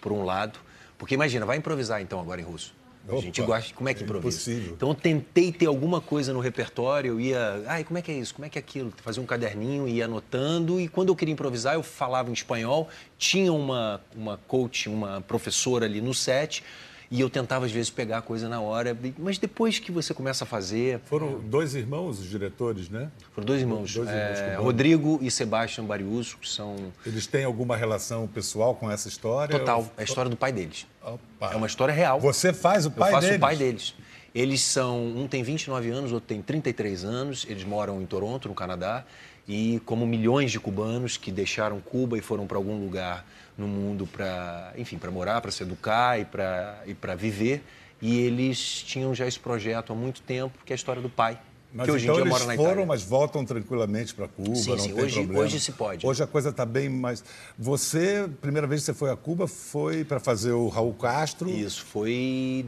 por 0.00 0.12
um 0.12 0.22
lado, 0.22 0.60
porque 0.96 1.14
imagina, 1.14 1.44
vai 1.44 1.56
improvisar 1.56 2.00
então 2.00 2.20
agora 2.20 2.40
em 2.40 2.44
russo. 2.44 2.72
Opa, 3.08 3.18
a 3.18 3.20
gente 3.20 3.42
gosta. 3.42 3.74
Como 3.74 3.88
é 3.88 3.94
que 3.94 4.04
improvisa? 4.04 4.28
É 4.28 4.54
impossível. 4.54 4.74
Então 4.76 4.88
eu 4.90 4.94
tentei 4.94 5.50
ter 5.50 5.66
alguma 5.66 6.00
coisa 6.00 6.32
no 6.32 6.38
repertório, 6.38 7.14
eu 7.14 7.20
ia. 7.20 7.64
Ai, 7.66 7.82
como 7.82 7.98
é 7.98 8.02
que 8.02 8.12
é 8.12 8.14
isso? 8.14 8.32
Como 8.32 8.46
é 8.46 8.48
que 8.48 8.58
é 8.58 8.60
aquilo? 8.60 8.92
Fazia 9.02 9.20
um 9.20 9.26
caderninho, 9.26 9.88
ia 9.88 10.04
anotando, 10.04 10.80
e 10.80 10.86
quando 10.86 11.08
eu 11.08 11.16
queria 11.16 11.32
improvisar, 11.32 11.74
eu 11.74 11.82
falava 11.82 12.30
em 12.30 12.32
espanhol. 12.32 12.88
Tinha 13.18 13.52
uma, 13.52 14.00
uma 14.14 14.36
coach, 14.46 14.88
uma 14.88 15.20
professora 15.20 15.86
ali 15.86 16.00
no 16.00 16.14
set 16.14 16.62
E 17.10 17.20
eu 17.20 17.28
tentava, 17.28 17.66
às 17.66 17.72
vezes, 17.72 17.90
pegar 17.90 18.18
a 18.18 18.22
coisa 18.22 18.48
na 18.48 18.60
hora. 18.60 18.96
Mas 19.18 19.36
depois 19.36 19.80
que 19.80 19.90
você 19.90 20.14
começa 20.14 20.44
a 20.44 20.46
fazer. 20.46 21.00
Foram 21.06 21.40
dois 21.40 21.74
irmãos 21.74 22.20
os 22.20 22.26
diretores, 22.26 22.88
né? 22.88 23.10
Foram 23.34 23.46
dois 23.46 23.60
irmãos. 23.60 23.92
Dois 23.92 24.08
irmãos 24.08 24.38
é. 24.38 24.54
Rodrigo 24.54 25.18
e 25.20 25.28
Sebastião 25.28 25.84
Bariuso, 25.84 26.38
que 26.38 26.48
são. 26.48 26.76
Eles 27.04 27.26
têm 27.26 27.44
alguma 27.44 27.76
relação 27.76 28.28
pessoal 28.28 28.76
com 28.76 28.88
essa 28.88 29.08
história? 29.08 29.58
Total. 29.58 29.90
É 29.96 30.02
a 30.02 30.04
história 30.04 30.30
do 30.30 30.36
pai 30.36 30.52
deles. 30.52 30.86
Opa. 31.02 31.52
É 31.52 31.56
uma 31.56 31.66
história 31.66 31.92
real. 31.92 32.20
Você 32.20 32.52
faz 32.52 32.86
o 32.86 32.92
pai 32.92 33.08
eu 33.08 33.14
faço 33.14 33.26
deles? 33.26 33.38
o 33.38 33.40
pai 33.40 33.56
deles. 33.56 33.94
Eles 34.32 34.60
são. 34.60 35.04
Um 35.04 35.26
tem 35.26 35.42
29 35.42 35.90
anos, 35.90 36.12
outro 36.12 36.28
tem 36.28 36.40
33 36.40 37.04
anos. 37.04 37.44
Eles 37.48 37.64
moram 37.64 38.00
em 38.00 38.06
Toronto, 38.06 38.48
no 38.48 38.54
Canadá. 38.54 39.04
E 39.48 39.82
como 39.84 40.06
milhões 40.06 40.52
de 40.52 40.60
cubanos 40.60 41.16
que 41.16 41.32
deixaram 41.32 41.80
Cuba 41.80 42.16
e 42.16 42.20
foram 42.20 42.46
para 42.46 42.56
algum 42.56 42.78
lugar 42.78 43.26
no 43.58 43.66
mundo 43.68 44.06
para, 44.06 44.72
enfim, 44.76 44.98
para 44.98 45.10
morar, 45.10 45.40
para 45.40 45.50
se 45.50 45.62
educar 45.62 46.18
e 46.20 46.24
para 46.24 46.82
e 46.86 46.94
para 46.94 47.14
viver. 47.14 47.62
E 48.02 48.18
eles 48.20 48.82
tinham 48.82 49.14
já 49.14 49.26
esse 49.26 49.38
projeto 49.38 49.92
há 49.92 49.96
muito 49.96 50.22
tempo, 50.22 50.58
que 50.64 50.72
é 50.72 50.74
a 50.74 50.76
história 50.76 51.02
do 51.02 51.10
pai. 51.10 51.38
Mas 51.72 51.84
que 51.84 51.92
hoje 51.92 52.04
então 52.06 52.14
em 52.14 52.22
dia 52.22 52.32
eles 52.32 52.32
mora 52.32 52.44
na 52.46 52.56
foram, 52.56 52.70
Itália. 52.70 52.86
mas 52.86 53.02
voltam 53.04 53.44
tranquilamente 53.44 54.12
para 54.12 54.26
Cuba, 54.26 54.56
Sim, 54.56 54.70
não 54.70 54.78
sim, 54.78 54.92
tem 54.92 55.04
hoje- 55.04 55.14
problema. 55.20 55.44
hoje 55.44 55.60
se 55.60 55.70
pode. 55.70 56.04
Hoje 56.04 56.20
a 56.20 56.26
coisa 56.26 56.48
está 56.48 56.66
bem 56.66 56.88
mais... 56.88 57.22
Você, 57.56 58.28
primeira 58.40 58.66
vez 58.66 58.80
que 58.80 58.86
você 58.86 58.94
foi 58.94 59.08
a 59.10 59.16
Cuba, 59.16 59.46
foi 59.46 60.02
para 60.02 60.18
fazer 60.18 60.50
o 60.50 60.66
Raul 60.66 60.94
Castro. 60.94 61.48
Isso, 61.48 61.84
foi 61.84 62.66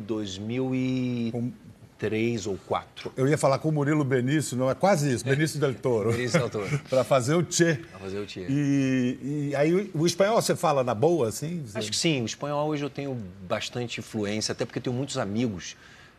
2003 2.09 2.47
ou 2.47 2.55
2004. 2.55 3.13
Eu 3.17 3.29
ia 3.29 3.39
falar 3.39 3.59
com 3.59 3.69
o 3.69 3.73
Murilo 3.73 4.05
Benício, 4.05 4.57
não 4.57 4.71
é 4.71 4.75
quase 4.75 5.15
isso, 5.15 5.25
Benício 5.25 5.61
del 5.61 5.75
Toro. 5.75 6.11
Benício 6.13 6.39
del 6.39 6.51
Toro. 6.51 6.79
para 6.89 7.05
fazer 7.05 7.35
o 7.35 7.43
Tchê. 7.43 7.75
Pra 7.75 8.01
fazer 8.01 8.19
o 8.19 8.27
Tchê. 8.27 8.47
E, 8.49 9.51
e 9.51 9.57
aí 9.57 9.75
o, 9.75 10.01
o 10.01 10.07
espanhol 10.07 10.41
você 10.41 10.57
fala 10.57 10.83
na 10.83 10.95
boa, 10.95 11.29
assim? 11.29 11.65
Acho 11.75 11.91
que 11.91 11.97
sim, 11.97 12.23
o 12.23 12.27
espanhol 12.27 12.69
hoje 12.69 12.85
eu 12.85 12.91
tenho 12.91 13.15
bastante 13.49 14.01
influência, 14.01 14.53
até 14.53 14.65
porque 14.65 14.79
eu 14.79 14.83
tenho 14.83 14.97
muitos 14.97 15.19
amigos 15.19 15.77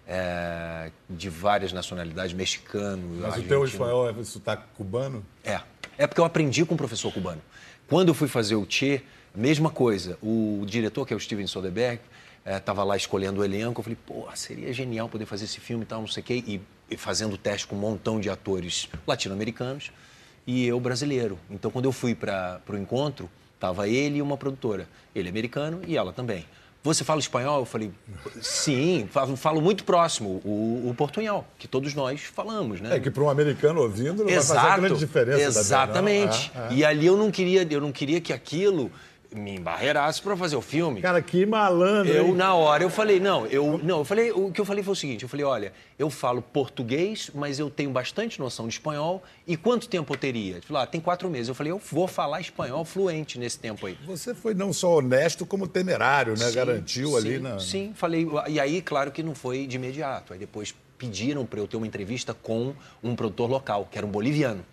é, 0.07 0.91
de 1.09 1.29
várias 1.29 1.73
nacionalidades, 1.73 2.33
mexicano, 2.33 3.03
Mas 3.15 3.21
o 3.21 3.25
argentino. 3.25 3.47
teu 3.47 3.65
espanhol 3.65 4.09
é 4.09 4.23
sotaque 4.23 4.63
cubano? 4.75 5.25
É. 5.43 5.59
É 5.97 6.07
porque 6.07 6.19
eu 6.19 6.25
aprendi 6.25 6.65
com 6.65 6.73
um 6.73 6.77
professor 6.77 7.13
cubano. 7.13 7.41
Quando 7.87 8.07
eu 8.07 8.13
fui 8.13 8.27
fazer 8.27 8.55
o 8.55 8.65
Tchê, 8.65 9.01
mesma 9.35 9.69
coisa. 9.69 10.17
O 10.21 10.63
diretor, 10.65 11.05
que 11.05 11.13
é 11.13 11.17
o 11.17 11.19
Steven 11.19 11.45
Soderbergh, 11.45 12.01
estava 12.45 12.83
lá 12.83 12.97
escolhendo 12.97 13.41
o 13.41 13.45
elenco. 13.45 13.79
Eu 13.79 13.83
falei, 13.83 13.97
pô, 14.05 14.27
seria 14.35 14.71
genial 14.73 15.07
poder 15.09 15.25
fazer 15.25 15.45
esse 15.45 15.59
filme 15.59 15.83
e 15.83 15.87
tal, 15.87 16.01
não 16.01 16.07
sei 16.07 16.21
o 16.21 16.25
quê. 16.25 16.43
E, 16.45 16.61
e 16.89 16.97
fazendo 16.97 17.37
teste 17.37 17.67
com 17.67 17.75
um 17.75 17.79
montão 17.79 18.19
de 18.19 18.29
atores 18.29 18.89
latino-americanos 19.07 19.91
e 20.45 20.65
eu 20.65 20.79
brasileiro. 20.79 21.39
Então, 21.49 21.71
quando 21.71 21.85
eu 21.85 21.91
fui 21.91 22.13
para 22.13 22.61
o 22.67 22.77
encontro, 22.77 23.29
tava 23.59 23.87
ele 23.87 24.17
e 24.17 24.21
uma 24.21 24.37
produtora. 24.37 24.87
Ele 25.15 25.29
americano 25.29 25.81
e 25.87 25.95
ela 25.95 26.11
também. 26.11 26.45
Você 26.83 27.05
fala 27.05 27.21
espanhol? 27.21 27.59
Eu 27.59 27.65
falei, 27.65 27.93
sim, 28.41 29.07
falo, 29.09 29.37
falo 29.37 29.61
muito 29.61 29.85
próximo, 29.85 30.41
o, 30.43 30.89
o 30.89 30.93
portunhol, 30.97 31.47
que 31.57 31.65
todos 31.65 31.93
nós 31.93 32.23
falamos, 32.23 32.81
né? 32.81 32.97
É 32.97 32.99
que 32.99 33.09
para 33.09 33.23
um 33.23 33.29
americano 33.29 33.79
ouvindo 33.79 34.25
não 34.25 34.25
vai 34.25 34.43
fazer 34.43 34.81
grande 34.81 34.99
diferença. 34.99 35.37
também. 35.37 35.47
Exatamente. 35.47 36.51
É, 36.53 36.59
é. 36.59 36.73
E 36.73 36.83
ali 36.83 37.05
eu 37.05 37.15
não 37.15 37.31
queria, 37.31 37.65
eu 37.71 37.79
não 37.79 37.93
queria 37.93 38.19
que 38.19 38.33
aquilo 38.33 38.91
me 39.35 39.55
embarreirasse 39.55 40.21
para 40.21 40.35
fazer 40.35 40.55
o 40.55 40.61
filme. 40.61 41.01
Cara, 41.01 41.21
que 41.21 41.45
malandro, 41.45 42.11
Eu, 42.11 42.27
hein? 42.27 42.35
na 42.35 42.53
hora, 42.53 42.83
eu 42.83 42.89
falei, 42.89 43.19
não, 43.19 43.45
eu, 43.47 43.79
não, 43.83 43.99
eu 43.99 44.05
falei, 44.05 44.31
o 44.31 44.51
que 44.51 44.61
eu 44.61 44.65
falei 44.65 44.83
foi 44.83 44.93
o 44.93 44.95
seguinte, 44.95 45.23
eu 45.23 45.29
falei, 45.29 45.45
olha, 45.45 45.73
eu 45.97 46.09
falo 46.09 46.41
português, 46.41 47.29
mas 47.33 47.59
eu 47.59 47.69
tenho 47.69 47.89
bastante 47.89 48.39
noção 48.39 48.67
de 48.67 48.73
espanhol, 48.73 49.23
e 49.47 49.57
quanto 49.57 49.87
tempo 49.87 50.13
eu 50.13 50.17
teria? 50.17 50.53
Ele 50.53 50.61
falou, 50.61 50.81
ah, 50.81 50.85
tem 50.85 51.01
quatro 51.01 51.29
meses. 51.29 51.49
Eu 51.49 51.55
falei, 51.55 51.71
eu 51.71 51.81
vou 51.91 52.07
falar 52.07 52.41
espanhol 52.41 52.85
fluente 52.85 53.37
nesse 53.37 53.59
tempo 53.59 53.85
aí. 53.85 53.97
Você 54.05 54.33
foi 54.33 54.53
não 54.53 54.71
só 54.71 54.97
honesto, 54.97 55.45
como 55.45 55.67
temerário, 55.67 56.33
né? 56.37 56.47
Sim, 56.49 56.55
Garantiu 56.55 57.17
ali 57.17 57.35
sim, 57.35 57.39
na... 57.39 57.59
Sim, 57.59 57.93
falei. 57.95 58.27
E 58.47 58.59
aí, 58.59 58.81
claro 58.81 59.11
que 59.11 59.21
não 59.21 59.35
foi 59.35 59.67
de 59.67 59.75
imediato. 59.75 60.33
Aí 60.33 60.39
depois 60.39 60.73
pediram 60.97 61.45
para 61.45 61.59
eu 61.59 61.67
ter 61.67 61.75
uma 61.75 61.87
entrevista 61.87 62.33
com 62.33 62.73
um 63.03 63.15
produtor 63.15 63.49
local, 63.49 63.87
que 63.91 63.97
era 63.97 64.07
um 64.07 64.09
boliviano. 64.09 64.63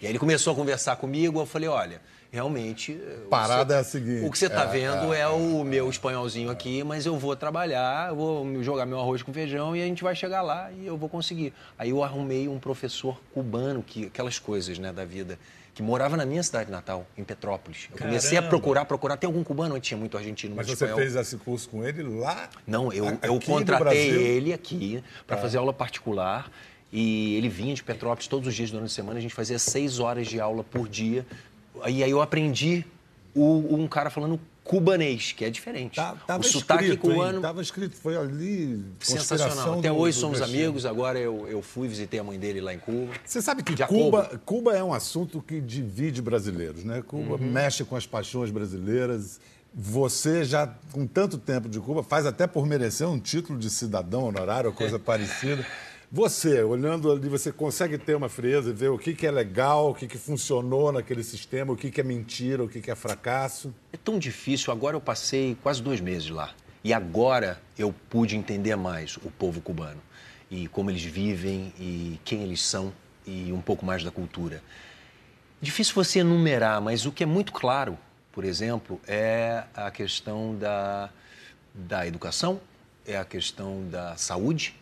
E 0.00 0.06
aí 0.06 0.12
ele 0.12 0.18
começou 0.18 0.52
a 0.52 0.56
conversar 0.56 0.96
comigo, 0.96 1.40
eu 1.40 1.46
falei, 1.46 1.68
olha, 1.68 2.00
realmente... 2.36 2.92
o 3.24 3.28
Parada 3.28 3.64
que 3.66 3.72
é 3.72 3.76
a 3.78 3.82
você- 3.82 3.90
seguinte, 3.90 4.26
O 4.26 4.30
que 4.30 4.38
você 4.38 4.46
está 4.46 4.64
é, 4.64 4.66
vendo 4.66 5.12
é, 5.14 5.20
é, 5.20 5.28
o 5.28 5.64
meu 5.64 5.88
espanholzinho 5.88 6.50
aqui, 6.50 6.84
mas 6.84 7.06
eu 7.06 7.18
vou 7.18 7.34
trabalhar, 7.34 8.10
eu 8.10 8.16
vou 8.16 8.62
jogar 8.62 8.84
meu 8.84 9.00
arroz 9.00 9.22
com 9.22 9.32
feijão 9.32 9.74
e 9.74 9.82
a 9.82 9.86
gente 9.86 10.02
vai 10.04 10.14
chegar 10.14 10.42
lá 10.42 10.70
e 10.70 10.86
eu 10.86 10.96
vou 10.96 11.08
conseguir. 11.08 11.52
Aí 11.78 11.90
eu 11.90 12.04
arrumei 12.04 12.46
um 12.46 12.58
professor 12.58 13.18
cubano, 13.32 13.82
que 13.82 14.06
aquelas 14.06 14.38
coisas 14.38 14.78
né, 14.78 14.92
da 14.92 15.04
vida, 15.04 15.38
que 15.74 15.82
morava 15.82 16.16
na 16.16 16.24
minha 16.26 16.42
cidade 16.42 16.70
natal, 16.70 17.06
em 17.18 17.24
Petrópolis. 17.24 17.88
Eu 17.90 17.98
comecei 17.98 18.36
a 18.38 18.42
Caramba! 18.42 18.48
procurar, 18.50 18.84
procurar. 18.84 19.16
Tem 19.16 19.26
algum 19.26 19.42
cubano? 19.42 19.74
Antes 19.74 19.88
tinha 19.88 19.98
muito 19.98 20.16
argentino, 20.16 20.54
Mas 20.54 20.66
muito 20.66 20.78
você 20.78 20.84
espanhol. 20.84 20.98
fez 21.10 21.16
esse 21.16 21.36
curso 21.38 21.68
com 21.70 21.84
ele 21.84 22.02
lá? 22.02 22.48
Não, 22.66 22.92
eu, 22.92 23.18
eu 23.22 23.40
contratei 23.40 24.10
ele 24.10 24.52
aqui 24.52 25.02
para 25.26 25.36
fazer 25.36 25.56
aula 25.58 25.72
particular 25.72 26.50
e 26.92 27.36
ele 27.36 27.48
vinha 27.48 27.74
de 27.74 27.82
Petrópolis 27.82 28.26
todos 28.28 28.46
os 28.48 28.54
dias 28.54 28.70
durante 28.70 28.86
a 28.90 28.94
semana. 28.94 29.18
A 29.18 29.22
gente 29.22 29.34
fazia 29.34 29.58
seis 29.58 29.98
horas 29.98 30.26
de 30.28 30.40
aula 30.40 30.62
por 30.62 30.88
dia. 30.88 31.26
E 31.86 32.02
aí 32.02 32.10
eu 32.10 32.20
aprendi 32.20 32.84
o- 33.34 33.74
um 33.76 33.86
cara 33.88 34.08
falando 34.10 34.38
cubanês, 34.64 35.30
que 35.30 35.44
é 35.44 35.50
diferente. 35.50 35.94
Tá, 35.94 36.16
tava 36.26 36.40
o 36.40 36.44
sotaque 36.44 36.84
escrito, 36.84 37.00
cubano, 37.02 37.40
Tava 37.40 37.62
escrito, 37.62 37.94
foi 37.96 38.16
ali... 38.16 38.82
sensacional. 38.98 39.78
Até 39.78 39.88
do- 39.90 39.96
hoje 39.96 40.16
do 40.16 40.20
somos 40.22 40.40
destino. 40.40 40.62
amigos. 40.64 40.84
Agora 40.84 41.18
eu, 41.20 41.46
eu 41.48 41.62
fui, 41.62 41.86
visitei 41.86 42.18
a 42.18 42.24
mãe 42.24 42.36
dele 42.38 42.60
lá 42.60 42.74
em 42.74 42.78
Cuba. 42.78 43.12
Você 43.24 43.40
sabe 43.40 43.62
que. 43.62 43.76
Cuba, 43.86 44.40
Cuba 44.44 44.76
é 44.76 44.82
um 44.82 44.92
assunto 44.92 45.40
que 45.40 45.60
divide 45.60 46.20
brasileiros, 46.20 46.82
né? 46.82 47.02
Cuba 47.06 47.34
Uhum. 47.34 47.38
mexe 47.50 47.84
com 47.84 47.94
as 47.94 48.06
paixões 48.06 48.50
brasileiras. 48.50 49.38
Você 49.72 50.42
já, 50.44 50.66
com 50.90 51.06
tanto 51.06 51.36
tempo 51.38 51.68
de 51.68 51.78
Cuba, 51.78 52.02
faz 52.02 52.24
até 52.26 52.46
por 52.46 52.66
merecer 52.66 53.06
um 53.06 53.20
título 53.20 53.58
de 53.58 53.68
cidadão 53.70 54.24
honorário 54.24 54.70
ou 54.70 54.74
coisa 54.74 54.98
parecida. 54.98 55.64
Você, 56.10 56.62
olhando 56.62 57.10
ali, 57.10 57.28
você 57.28 57.50
consegue 57.50 57.98
ter 57.98 58.14
uma 58.14 58.28
frieza 58.28 58.70
e 58.70 58.72
ver 58.72 58.90
o 58.90 58.98
que, 58.98 59.12
que 59.12 59.26
é 59.26 59.30
legal, 59.30 59.90
o 59.90 59.94
que, 59.94 60.06
que 60.06 60.16
funcionou 60.16 60.92
naquele 60.92 61.24
sistema, 61.24 61.72
o 61.72 61.76
que, 61.76 61.90
que 61.90 62.00
é 62.00 62.04
mentira, 62.04 62.62
o 62.62 62.68
que, 62.68 62.80
que 62.80 62.90
é 62.90 62.94
fracasso. 62.94 63.74
É 63.92 63.96
tão 63.96 64.16
difícil. 64.16 64.72
Agora 64.72 64.96
eu 64.96 65.00
passei 65.00 65.56
quase 65.60 65.82
dois 65.82 66.00
meses 66.00 66.30
lá. 66.30 66.54
E 66.84 66.92
agora 66.92 67.60
eu 67.76 67.92
pude 68.08 68.36
entender 68.36 68.76
mais 68.76 69.16
o 69.16 69.30
povo 69.32 69.60
cubano. 69.60 70.00
E 70.48 70.68
como 70.68 70.90
eles 70.92 71.02
vivem, 71.02 71.72
e 71.76 72.20
quem 72.24 72.44
eles 72.44 72.62
são, 72.62 72.92
e 73.26 73.52
um 73.52 73.60
pouco 73.60 73.84
mais 73.84 74.04
da 74.04 74.10
cultura. 74.12 74.62
Difícil 75.60 75.92
você 75.92 76.20
enumerar, 76.20 76.80
mas 76.80 77.04
o 77.04 77.10
que 77.10 77.24
é 77.24 77.26
muito 77.26 77.52
claro, 77.52 77.98
por 78.30 78.44
exemplo, 78.44 79.00
é 79.08 79.64
a 79.74 79.90
questão 79.90 80.54
da, 80.54 81.10
da 81.74 82.06
educação, 82.06 82.60
é 83.04 83.16
a 83.16 83.24
questão 83.24 83.88
da 83.88 84.16
saúde, 84.16 84.76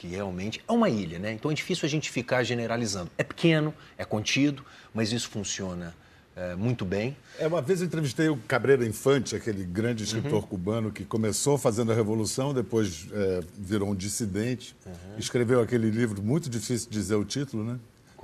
que 0.00 0.06
realmente 0.06 0.62
é 0.66 0.72
uma 0.72 0.88
ilha, 0.88 1.18
né? 1.18 1.30
Então 1.30 1.50
é 1.50 1.54
difícil 1.54 1.84
a 1.84 1.88
gente 1.88 2.10
ficar 2.10 2.42
generalizando. 2.42 3.10
É 3.18 3.22
pequeno, 3.22 3.74
é 3.98 4.04
contido, 4.04 4.64
mas 4.94 5.12
isso 5.12 5.28
funciona 5.28 5.94
é, 6.34 6.54
muito 6.54 6.86
bem. 6.86 7.14
É, 7.38 7.46
uma 7.46 7.60
vez 7.60 7.82
eu 7.82 7.86
entrevistei 7.86 8.30
o 8.30 8.36
Cabreira 8.48 8.86
Infante, 8.86 9.36
aquele 9.36 9.62
grande 9.62 10.04
escritor 10.04 10.46
cubano 10.46 10.90
que 10.90 11.04
começou 11.04 11.58
fazendo 11.58 11.92
a 11.92 11.94
Revolução, 11.94 12.54
depois 12.54 13.08
é, 13.12 13.40
virou 13.58 13.90
um 13.90 13.94
dissidente, 13.94 14.74
escreveu 15.18 15.60
aquele 15.60 15.90
livro 15.90 16.22
muito 16.22 16.48
difícil 16.48 16.88
de 16.88 16.98
dizer 16.98 17.16
o 17.16 17.24
título, 17.24 17.62
né? 17.62 17.78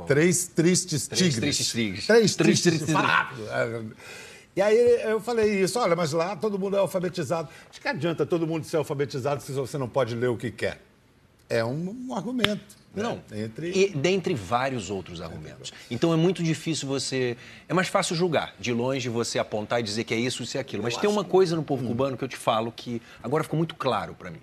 Três 0.06 0.47
Tristes 0.47 1.06
Três 1.06 1.35
Tigres. 1.35 1.40
Tristes 1.40 1.73
Tigres. 1.73 2.06
Três 2.06 2.37
Três 2.37 2.61
Tristes 2.62 2.87
Tristes 2.87 2.95
rápido. 2.95 3.47
É. 3.50 3.83
E 4.56 4.62
aí 4.62 5.02
eu 5.02 5.21
falei 5.21 5.62
isso, 5.62 5.78
olha, 5.78 5.95
mas 5.95 6.12
lá 6.12 6.37
todo 6.37 6.59
mundo 6.59 6.76
é 6.76 6.78
alfabetizado. 6.78 7.50
Acho 7.68 7.78
que 7.78 7.87
adianta 7.87 8.25
todo 8.25 8.47
mundo 8.47 8.64
ser 8.64 8.78
alfabetizado 8.78 9.42
se 9.42 9.52
você 9.52 9.76
não 9.76 9.90
pode 9.90 10.14
ler 10.14 10.28
o 10.28 10.38
que 10.38 10.50
quer. 10.50 10.80
É 11.49 11.65
um, 11.65 12.07
um 12.09 12.15
argumento. 12.15 12.76
né? 12.95 13.03
Não. 13.03 13.23
Entre... 13.33 13.71
E 13.71 13.91
dentre 13.91 14.35
vários 14.35 14.91
outros 14.91 15.21
argumentos. 15.21 15.73
Então 15.91 16.12
é 16.12 16.17
muito 16.17 16.43
difícil 16.43 16.88
você. 16.88 17.37
É 17.69 17.75
mais 17.75 17.88
fácil 17.88 18.17
julgar. 18.17 18.55
De 18.59 18.73
longe 18.73 19.09
você 19.09 19.38
apontar 19.38 19.81
e 19.81 19.83
dizer 19.83 20.05
que 20.05 20.15
é 20.15 20.19
isso, 20.19 20.43
isso 20.43 20.57
e 20.57 20.61
aquilo. 20.61 20.83
Mas 20.83 20.97
tem 20.97 21.09
uma 21.09 21.25
coisa 21.25 21.55
no 21.55 21.62
povo 21.62 21.87
cubano 21.87 22.17
que 22.17 22.25
eu 22.25 22.29
te 22.29 22.37
falo 22.37 22.73
que 22.73 23.00
agora 23.23 23.45
ficou 23.45 23.57
muito 23.57 23.75
claro 23.75 24.15
para 24.15 24.31
mim. 24.31 24.41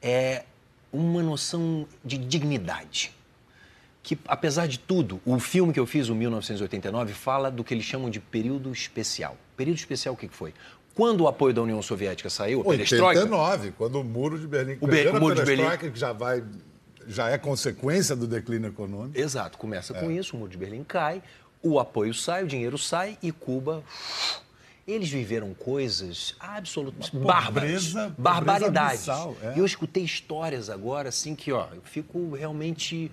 É 0.00 0.44
uma 0.92 1.22
noção 1.22 1.86
de 2.04 2.18
dignidade. 2.18 3.12
Que, 4.02 4.18
apesar 4.26 4.66
de 4.66 4.80
tudo, 4.80 5.20
o 5.24 5.38
filme 5.38 5.72
que 5.72 5.78
eu 5.78 5.86
fiz, 5.86 6.08
o 6.08 6.14
1989, 6.14 7.14
fala 7.14 7.52
do 7.52 7.62
que 7.62 7.72
eles 7.72 7.84
chamam 7.84 8.10
de 8.10 8.18
período 8.18 8.72
especial. 8.72 9.36
Período 9.56 9.78
especial 9.78 10.14
o 10.14 10.16
que 10.16 10.26
que 10.26 10.34
foi? 10.34 10.52
Quando 10.94 11.22
o 11.22 11.28
apoio 11.28 11.54
da 11.54 11.62
União 11.62 11.80
Soviética 11.80 12.28
saiu, 12.28 12.60
a 12.60 12.64
perestroika, 12.64 13.20
89, 13.20 13.72
quando 13.78 14.00
o 14.00 14.04
muro 14.04 14.38
de 14.38 14.46
Berlim. 14.46 14.76
O 14.80 14.86
Be- 14.86 15.08
o 15.08 15.18
Muro 15.20 15.34
de 15.34 15.42
Berlim. 15.42 15.76
que 15.78 15.98
já 15.98 16.12
vai, 16.12 16.42
já 17.08 17.30
é 17.30 17.38
consequência 17.38 18.14
do 18.14 18.26
declínio 18.26 18.68
econômico. 18.68 19.18
Exato, 19.18 19.56
começa 19.56 19.96
É. 19.96 20.00
com 20.00 20.10
isso, 20.10 20.36
o 20.36 20.38
muro 20.38 20.50
de 20.50 20.58
Berlim 20.58 20.84
cai, 20.84 21.22
o 21.62 21.80
apoio 21.80 22.12
sai, 22.12 22.44
o 22.44 22.46
dinheiro 22.46 22.76
sai 22.76 23.16
e 23.22 23.32
Cuba. 23.32 23.82
Eles 24.86 25.08
viveram 25.08 25.54
coisas 25.54 26.34
absolutamente 26.40 27.16
bárbaras. 27.16 27.92
barbaridades. 28.18 29.08
abissal, 29.08 29.36
é. 29.42 29.54
E 29.54 29.60
eu 29.60 29.64
escutei 29.64 30.02
histórias 30.02 30.68
agora, 30.68 31.08
assim, 31.08 31.34
que, 31.36 31.52
ó, 31.52 31.68
eu 31.72 31.80
fico 31.84 32.34
realmente. 32.34 33.10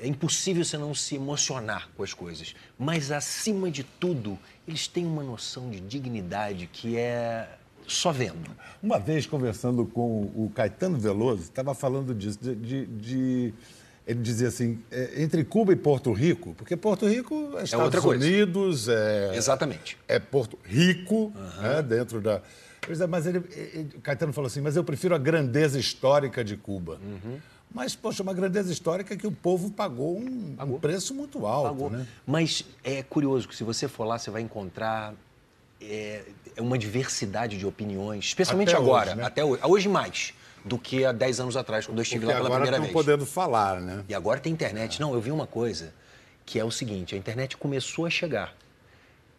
É 0.00 0.06
impossível 0.06 0.64
você 0.64 0.78
não 0.78 0.94
se 0.94 1.14
emocionar 1.16 1.90
com 1.94 2.02
as 2.02 2.14
coisas. 2.14 2.54
Mas, 2.78 3.10
acima 3.12 3.70
de 3.70 3.84
tudo, 3.84 4.38
eles 4.66 4.88
têm 4.88 5.04
uma 5.04 5.22
noção 5.22 5.68
de 5.68 5.78
dignidade 5.78 6.66
que 6.72 6.96
é 6.96 7.46
só 7.86 8.10
vendo. 8.10 8.50
Uma 8.82 8.98
vez, 8.98 9.26
conversando 9.26 9.84
com 9.84 10.22
o 10.34 10.50
Caetano 10.54 10.98
Veloso, 10.98 11.42
estava 11.42 11.74
falando 11.74 12.14
disso, 12.14 12.38
de, 12.40 12.54
de, 12.54 12.86
de, 12.86 13.54
ele 14.06 14.20
dizia 14.22 14.48
assim, 14.48 14.78
é, 14.90 15.22
entre 15.22 15.44
Cuba 15.44 15.72
e 15.72 15.76
Porto 15.76 16.12
Rico, 16.12 16.54
porque 16.56 16.76
Porto 16.76 17.06
Rico 17.06 17.34
é 17.58 17.64
Estados 17.64 17.84
outra 17.84 18.00
coisa. 18.00 18.24
Unidos, 18.24 18.88
é, 18.88 19.32
Exatamente. 19.34 19.98
é 20.08 20.18
Porto 20.18 20.58
Rico, 20.64 21.32
né, 21.60 21.82
dentro 21.82 22.20
da... 22.20 22.40
É, 22.88 23.06
Mas 23.06 23.26
ele, 23.26 23.42
ele- 23.74 23.90
o 23.96 24.00
Caetano 24.00 24.32
falou 24.32 24.46
assim, 24.46 24.60
mas 24.62 24.74
eu 24.74 24.82
prefiro 24.82 25.14
a 25.14 25.18
grandeza 25.18 25.78
histórica 25.78 26.42
de 26.42 26.56
Cuba. 26.56 26.98
Mas, 27.72 27.94
poxa, 27.94 28.22
uma 28.22 28.34
grandeza 28.34 28.72
histórica 28.72 29.16
que 29.16 29.26
o 29.26 29.32
povo 29.32 29.70
pagou 29.70 30.18
um, 30.18 30.56
um 30.58 30.78
preço 30.78 31.14
muito 31.14 31.46
alto, 31.46 31.68
Pagou. 31.68 31.90
né? 31.90 32.06
Mas 32.26 32.64
é 32.82 33.02
curioso 33.02 33.46
que 33.46 33.54
se 33.54 33.62
você 33.62 33.86
for 33.86 34.04
lá, 34.04 34.18
você 34.18 34.30
vai 34.30 34.42
encontrar 34.42 35.14
é, 35.80 36.24
é 36.56 36.60
uma 36.60 36.76
diversidade 36.76 37.56
de 37.56 37.64
opiniões, 37.66 38.24
especialmente 38.26 38.70
Até 38.74 38.82
agora, 38.82 39.10
hoje, 39.10 39.16
né? 39.16 39.24
até 39.24 39.44
hoje, 39.44 39.62
hoje 39.64 39.88
mais 39.88 40.34
do 40.64 40.78
que 40.78 41.04
há 41.04 41.12
10 41.12 41.40
anos 41.40 41.56
atrás, 41.56 41.86
quando 41.86 41.98
eu 41.98 42.02
estive 42.02 42.26
Porque 42.26 42.32
lá 42.32 42.38
pela 42.38 42.48
agora 42.48 42.62
primeira 42.62 42.82
vez. 42.82 42.92
podendo 42.92 43.24
falar, 43.24 43.80
né? 43.80 44.04
E 44.08 44.14
agora 44.14 44.40
tem 44.40 44.52
internet. 44.52 45.00
Não, 45.00 45.14
eu 45.14 45.20
vi 45.20 45.30
uma 45.30 45.46
coisa 45.46 45.94
que 46.44 46.58
é 46.58 46.64
o 46.64 46.70
seguinte: 46.70 47.14
a 47.14 47.18
internet 47.18 47.56
começou 47.56 48.04
a 48.04 48.10
chegar. 48.10 48.54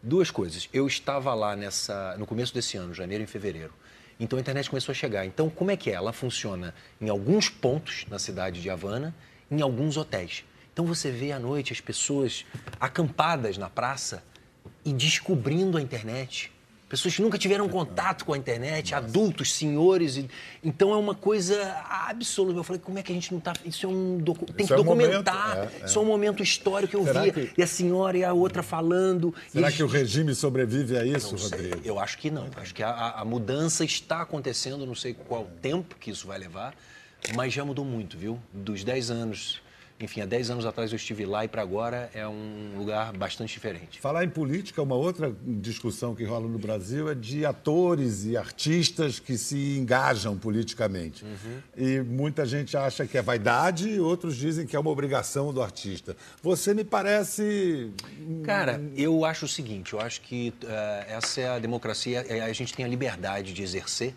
Duas 0.01 0.31
coisas. 0.31 0.67
Eu 0.73 0.87
estava 0.87 1.31
lá 1.35 1.55
nessa 1.55 2.15
no 2.17 2.25
começo 2.25 2.51
desse 2.53 2.75
ano, 2.75 2.91
janeiro 2.91 3.23
e 3.23 3.27
fevereiro. 3.27 3.71
Então 4.21 4.37
a 4.37 4.39
internet 4.39 4.69
começou 4.69 4.93
a 4.93 4.95
chegar. 4.95 5.25
Então 5.25 5.49
como 5.49 5.71
é 5.71 5.75
que 5.75 5.89
é? 5.89 5.93
Ela 5.95 6.13
funciona 6.13 6.75
em 7.01 7.09
alguns 7.09 7.49
pontos 7.49 8.05
na 8.07 8.19
cidade 8.19 8.61
de 8.61 8.69
Havana, 8.69 9.15
em 9.49 9.61
alguns 9.61 9.97
hotéis. 9.97 10.45
Então 10.71 10.85
você 10.85 11.09
vê 11.09 11.31
à 11.31 11.39
noite 11.39 11.73
as 11.73 11.81
pessoas 11.81 12.45
acampadas 12.79 13.57
na 13.57 13.67
praça 13.67 14.23
e 14.85 14.93
descobrindo 14.93 15.75
a 15.75 15.81
internet. 15.81 16.50
Pessoas 16.91 17.15
que 17.15 17.21
nunca 17.21 17.37
tiveram 17.37 17.69
contato 17.69 18.25
com 18.25 18.33
a 18.33 18.37
internet, 18.37 18.93
adultos, 18.93 19.53
senhores. 19.53 20.17
e- 20.17 20.29
Então 20.61 20.91
é 20.91 20.97
uma 20.97 21.15
coisa 21.15 21.57
absoluta. 21.89 22.59
Eu 22.59 22.63
falei, 22.65 22.81
como 22.83 22.99
é 22.99 23.01
que 23.01 23.11
a 23.13 23.15
gente 23.15 23.31
não 23.31 23.39
está. 23.39 23.53
Isso 23.65 23.85
é 23.85 23.89
um. 23.89 24.17
docu- 24.17 24.45
Tem 24.45 24.65
Isso 24.65 24.73
que 24.75 24.79
é 24.79 24.83
um 24.83 24.85
momento, 24.85 25.23
documentar. 25.23 25.57
é, 25.57 25.83
é. 25.83 25.85
Isso 25.85 25.97
é 25.97 26.01
um 26.01 26.05
momento 26.05 26.43
histórico 26.43 26.91
que 26.91 26.95
eu 26.97 27.05
Será 27.05 27.21
via. 27.23 27.31
que- 27.31 27.51
E 27.57 27.63
a 27.63 27.67
senhora 27.67 28.17
e 28.17 28.23
a 28.25 28.33
outra 28.33 28.61
falando. 28.61 29.33
Será 29.49 29.67
eles- 29.67 29.77
que 29.77 29.83
o 29.83 29.87
regime 29.87 30.35
sobrevive 30.35 30.97
a 30.97 31.05
isso, 31.05 31.33
Rodrigo? 31.35 31.79
Eu 31.85 31.97
acho 31.97 32.17
que 32.17 32.29
não. 32.29 32.47
Acho 32.57 32.75
que 32.75 32.83
a- 32.83 32.89
a, 32.89 33.21
a 33.21 33.25
mudança 33.25 33.85
está 33.85 34.21
acontecendo, 34.21 34.85
não 34.85 34.93
sei 34.95 35.13
qual 35.13 35.47
tempo 35.61 35.95
que 35.97 36.11
isso 36.11 36.27
vai 36.27 36.37
levar, 36.37 36.75
mas 37.33 37.53
já 37.53 37.63
mudou 37.63 37.85
muito, 37.85 38.17
viu? 38.17 38.37
Dos 38.53 38.83
10 38.83 39.09
anos. 39.09 39.61
Enfim, 40.03 40.21
há 40.21 40.25
10 40.25 40.51
anos 40.51 40.65
atrás 40.65 40.91
eu 40.91 40.95
estive 40.95 41.25
lá 41.25 41.45
e 41.45 41.47
para 41.47 41.61
agora 41.61 42.09
é 42.13 42.27
um 42.27 42.73
lugar 42.77 43.13
bastante 43.13 43.53
diferente. 43.53 43.99
Falar 43.99 44.23
em 44.23 44.29
política, 44.29 44.81
uma 44.81 44.95
outra 44.95 45.33
discussão 45.43 46.13
que 46.15 46.23
rola 46.23 46.47
no 46.47 46.59
Brasil 46.59 47.09
é 47.09 47.15
de 47.15 47.45
atores 47.45 48.25
e 48.25 48.35
artistas 48.35 49.19
que 49.19 49.37
se 49.37 49.77
engajam 49.77 50.37
politicamente. 50.37 51.25
E 51.77 51.99
muita 52.01 52.45
gente 52.45 52.75
acha 52.75 53.05
que 53.05 53.17
é 53.17 53.21
vaidade 53.21 53.99
outros 53.99 54.35
dizem 54.35 54.65
que 54.65 54.75
é 54.75 54.79
uma 54.79 54.89
obrigação 54.89 55.53
do 55.53 55.61
artista. 55.61 56.15
Você 56.41 56.73
me 56.73 56.83
parece. 56.83 57.91
Cara, 58.43 58.81
eu 58.95 59.23
acho 59.25 59.45
o 59.45 59.47
seguinte, 59.47 59.93
eu 59.93 60.01
acho 60.01 60.21
que 60.21 60.53
eh, 60.63 61.05
essa 61.09 61.41
é 61.41 61.47
a 61.49 61.59
democracia, 61.59 62.25
é, 62.27 62.41
a 62.41 62.53
gente 62.53 62.73
tem 62.73 62.83
a 62.85 62.87
liberdade 62.87 63.53
de 63.53 63.63
exercer 63.63 64.13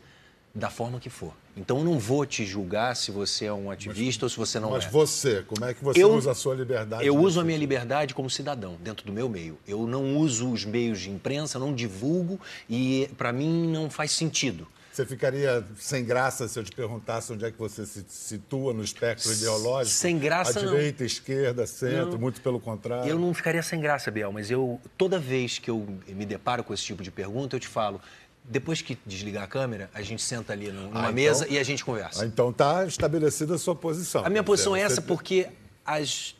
da 0.54 0.70
forma 0.70 1.00
que 1.00 1.11
for. 1.11 1.32
Então 1.56 1.78
eu 1.78 1.84
não 1.84 1.99
vou 1.99 2.25
te 2.25 2.44
julgar 2.46 2.94
se 2.94 3.11
você 3.11 3.46
é 3.46 3.52
um 3.52 3.70
ativista 3.70 4.25
ou 4.26 4.28
se 4.30 4.37
você 4.37 4.61
não 4.61 4.70
Mas 4.70 4.84
é. 4.84 4.88
você, 4.88 5.42
como 5.42 5.64
é 5.64 5.75
que 5.75 5.82
você 5.82 6.02
Eu- 6.02 6.12
usa 6.14 6.30
a 6.30 6.34
sua 6.34 6.54
liberdade? 6.54 7.04
Eu 7.04 7.16
uso 7.16 7.40
a 7.40 7.44
minha 7.44 7.58
liberdade 7.58 8.14
como 8.14 8.30
cidadão, 8.30 8.76
dentro 8.80 9.04
do 9.04 9.12
meu 9.12 9.28
meio. 9.28 9.58
Eu 9.66 9.87
não 9.87 10.16
uso 10.16 10.50
os 10.50 10.64
meios 10.64 11.00
de 11.00 11.11
imprensa, 11.11 11.58
não 11.58 11.75
divulgo 11.75 12.38
e, 12.70 13.11
para 13.18 13.32
mim, 13.32 13.68
não 13.73 13.90
faz 13.90 14.12
sentido. 14.12 14.66
Você 14.92 15.04
ficaria 15.04 15.64
sem 15.76 16.04
graça 16.04 16.46
se 16.46 16.56
eu 16.56 16.62
te 16.62 16.70
perguntasse 16.70 17.32
onde 17.32 17.44
é 17.44 17.50
que 17.50 17.58
você 17.58 17.84
se 17.84 18.04
situa 18.08 18.73
no 18.73 18.80
espectro 18.84 19.32
ideológico? 19.32 19.92
Sem 19.96 20.16
graça, 20.20 20.61
A 20.61 20.62
não. 20.62 20.70
direita, 20.70 21.04
esquerda, 21.04 21.66
centro, 21.66 22.16
muito 22.16 22.40
pelo 22.40 22.61
contrário. 22.61 23.11
Eu 23.11 23.18
não 23.18 23.34
ficaria 23.34 23.61
sem 23.61 23.80
graça, 23.80 24.08
Biel, 24.08 24.30
mas 24.30 24.52
eu 24.52 24.80
toda 24.96 25.18
vez 25.18 25.58
que 25.58 25.68
eu 25.68 25.84
me 26.06 26.25
deparo 26.25 26.62
com 26.62 26.73
esse 26.73 26.84
tipo 26.84 27.02
de 27.02 27.11
pergunta, 27.11 27.56
eu 27.56 27.61
te 27.61 27.66
falo. 27.66 28.00
Depois 28.47 28.83
que 28.83 28.99
desligar 29.07 29.45
a 29.45 29.47
câmera, 29.47 29.89
a 29.95 30.03
gente 30.03 30.23
senta 30.23 30.53
ali 30.53 30.71
numa 30.71 30.89
Ah, 30.99 31.01
então- 31.05 31.13
mesa 31.13 31.49
e 31.49 31.59
a 31.59 31.63
gente 31.63 31.83
conversa. 31.85 32.23
Ah, 32.23 32.26
Então 32.26 32.50
está 32.50 32.85
estabelecida 32.85 33.54
a 33.54 33.59
sua 33.59 33.75
posição. 33.75 34.25
A 34.25 34.28
minha 34.28 34.45
posição 34.45 34.76
é 34.76 34.80
essa 34.83 34.97
você- 34.97 35.00
porque 35.00 35.49
as 35.85 36.37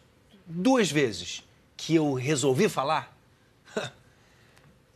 duas 0.47 0.91
vezes 0.91 1.43
que 1.77 1.95
eu 1.95 2.13
resolvi 2.13 2.69
falar, 2.69 3.17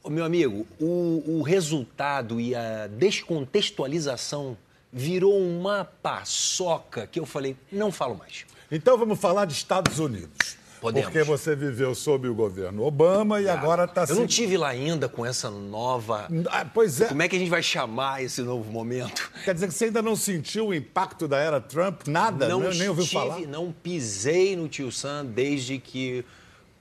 meu 0.08 0.24
amigo, 0.24 0.66
o, 0.78 1.22
o 1.38 1.42
resultado 1.42 2.38
e 2.40 2.54
a 2.54 2.86
descontextualização 2.88 4.56
virou 4.92 5.38
uma 5.38 5.84
paçoca 5.84 7.06
que 7.06 7.18
eu 7.20 7.24
falei, 7.26 7.56
não 7.72 7.90
falo 7.90 8.16
mais. 8.16 8.44
Então 8.70 8.98
vamos 8.98 9.18
falar 9.18 9.46
de 9.46 9.54
Estados 9.54 9.98
Unidos. 9.98 10.57
Podemos. 10.80 11.10
Porque 11.10 11.22
você 11.22 11.56
viveu 11.56 11.94
sob 11.94 12.28
o 12.28 12.34
governo 12.34 12.84
Obama 12.84 13.40
e 13.40 13.48
agora 13.48 13.84
está... 13.84 14.04
Eu 14.08 14.16
não 14.16 14.26
tive 14.26 14.56
lá 14.56 14.68
ainda 14.68 15.08
com 15.08 15.26
essa 15.26 15.50
nova... 15.50 16.28
Ah, 16.50 16.64
pois 16.64 17.00
é. 17.00 17.06
Como 17.06 17.22
é 17.22 17.28
que 17.28 17.36
a 17.36 17.38
gente 17.38 17.50
vai 17.50 17.62
chamar 17.62 18.22
esse 18.22 18.42
novo 18.42 18.70
momento? 18.70 19.30
Quer 19.44 19.54
dizer 19.54 19.66
que 19.68 19.74
você 19.74 19.86
ainda 19.86 20.02
não 20.02 20.14
sentiu 20.14 20.68
o 20.68 20.74
impacto 20.74 21.26
da 21.26 21.38
era 21.38 21.60
Trump? 21.60 22.06
Nada? 22.06 22.48
Não, 22.48 22.60
né? 22.60 22.70
nem 22.74 22.88
ouviu 22.88 23.06
falar? 23.06 23.40
Não 23.40 23.72
pisei 23.72 24.56
no 24.56 24.68
tio 24.68 24.92
Sam 24.92 25.26
desde 25.26 25.78
que 25.78 26.24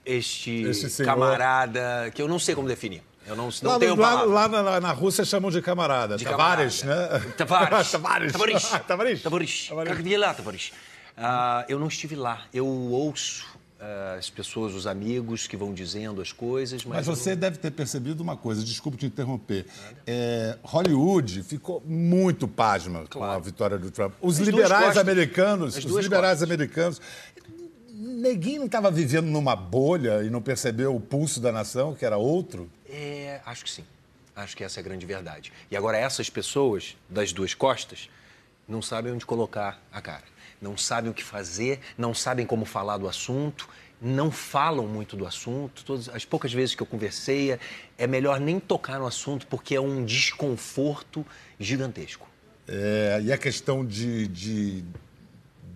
este 0.04 0.64
camarada, 1.04 2.10
que 2.14 2.22
eu 2.22 2.28
não 2.28 2.38
sei 2.38 2.54
como 2.54 2.66
definir. 2.66 3.02
Eu 3.26 3.36
não, 3.36 3.50
não 3.62 3.72
lá, 3.72 3.78
tenho 3.78 3.94
lá, 3.94 4.22
lá 4.22 4.48
na, 4.48 4.80
na, 4.80 4.92
Rússia 4.92 5.22
chamam 5.22 5.50
de 5.50 5.60
camarada. 5.60 6.16
De 6.16 6.24
Tavares, 6.24 6.82
camarada. 6.82 7.18
né? 7.18 7.32
Tavares. 7.36 7.68
Ah, 7.94 7.98
Tavares. 7.98 8.32
Tavares. 8.32 8.32
Tavares. 8.32 8.62
Tavares. 8.62 9.22
Tavares. 9.22 9.22
Tavares. 9.22 9.22
Tavares. 9.22 9.92
Tavares. 10.00 10.34
Tavares. 10.34 10.34
Tavares. 10.34 10.72
Tavares. 11.16 12.48
Tavares 12.52 13.57
as 14.18 14.28
pessoas, 14.28 14.74
os 14.74 14.86
amigos 14.88 15.46
que 15.46 15.56
vão 15.56 15.72
dizendo 15.72 16.20
as 16.20 16.32
coisas, 16.32 16.84
mas, 16.84 16.98
Mas 16.98 17.06
eu 17.06 17.14
você 17.14 17.36
deve 17.36 17.58
ter 17.58 17.70
percebido 17.70 18.20
uma 18.22 18.36
coisa, 18.36 18.62
desculpe 18.64 18.98
te 18.98 19.06
interromper. 19.06 19.66
É, 20.06 20.58
Hollywood 20.64 21.42
ficou 21.44 21.80
muito 21.86 22.48
pasma 22.48 23.00
com 23.02 23.18
Claro. 23.20 23.32
a 23.34 23.38
vitória 23.38 23.78
do 23.78 23.90
Trump. 23.90 24.14
Os 24.20 24.40
As 24.40 24.46
liberais 24.46 24.96
americanos, 24.96 25.76
As 25.76 25.84
os 25.84 25.96
liberais 26.02 26.38
costas. 26.40 26.42
americanos. 26.42 27.00
Neguinho 27.94 28.58
não 28.60 28.66
estava 28.66 28.90
vivendo 28.90 29.26
numa 29.26 29.54
bolha 29.54 30.22
e 30.24 30.30
não 30.30 30.42
percebeu 30.42 30.94
o 30.94 31.00
pulso 31.00 31.40
da 31.40 31.52
nação, 31.52 31.94
que 31.94 32.04
era 32.04 32.16
outro? 32.16 32.68
É, 32.88 33.40
acho 33.46 33.64
que 33.64 33.70
sim. 33.70 33.84
Acho 34.34 34.56
que 34.56 34.62
essa 34.64 34.78
é 34.78 34.80
a 34.80 34.84
grande 34.84 35.04
verdade. 35.06 35.52
E 35.70 35.76
agora, 35.76 35.96
essas 35.96 36.28
pessoas 36.30 36.96
das 37.08 37.32
duas 37.32 37.54
costas 37.54 38.08
não 38.68 38.80
sabem 38.82 39.12
onde 39.12 39.24
colocar 39.26 39.80
a 39.92 40.00
cara. 40.00 40.22
Não 40.60 40.76
sabem 40.76 41.10
o 41.10 41.14
que 41.14 41.22
fazer, 41.22 41.80
não 41.96 42.12
sabem 42.12 42.44
como 42.44 42.64
falar 42.64 42.98
do 42.98 43.08
assunto, 43.08 43.68
não 44.00 44.30
falam 44.30 44.86
muito 44.86 45.16
do 45.16 45.26
assunto. 45.26 45.84
Todas, 45.84 46.08
as 46.08 46.24
poucas 46.24 46.52
vezes 46.52 46.74
que 46.74 46.82
eu 46.82 46.86
conversei, 46.86 47.58
é- 47.96 48.06
melhor 48.06 48.40
nem 48.40 48.58
tocar 48.60 48.98
no 48.98 49.06
assunto 49.06 49.46
porque 49.46 49.74
é 49.74 49.80
um 49.80 50.04
desconforto 50.04 51.24
gigantesco. 51.58 52.28
É, 52.66 53.20
e 53.22 53.32
a 53.32 53.38
questão 53.38 53.84
de, 53.84 54.28
de- 54.28 54.84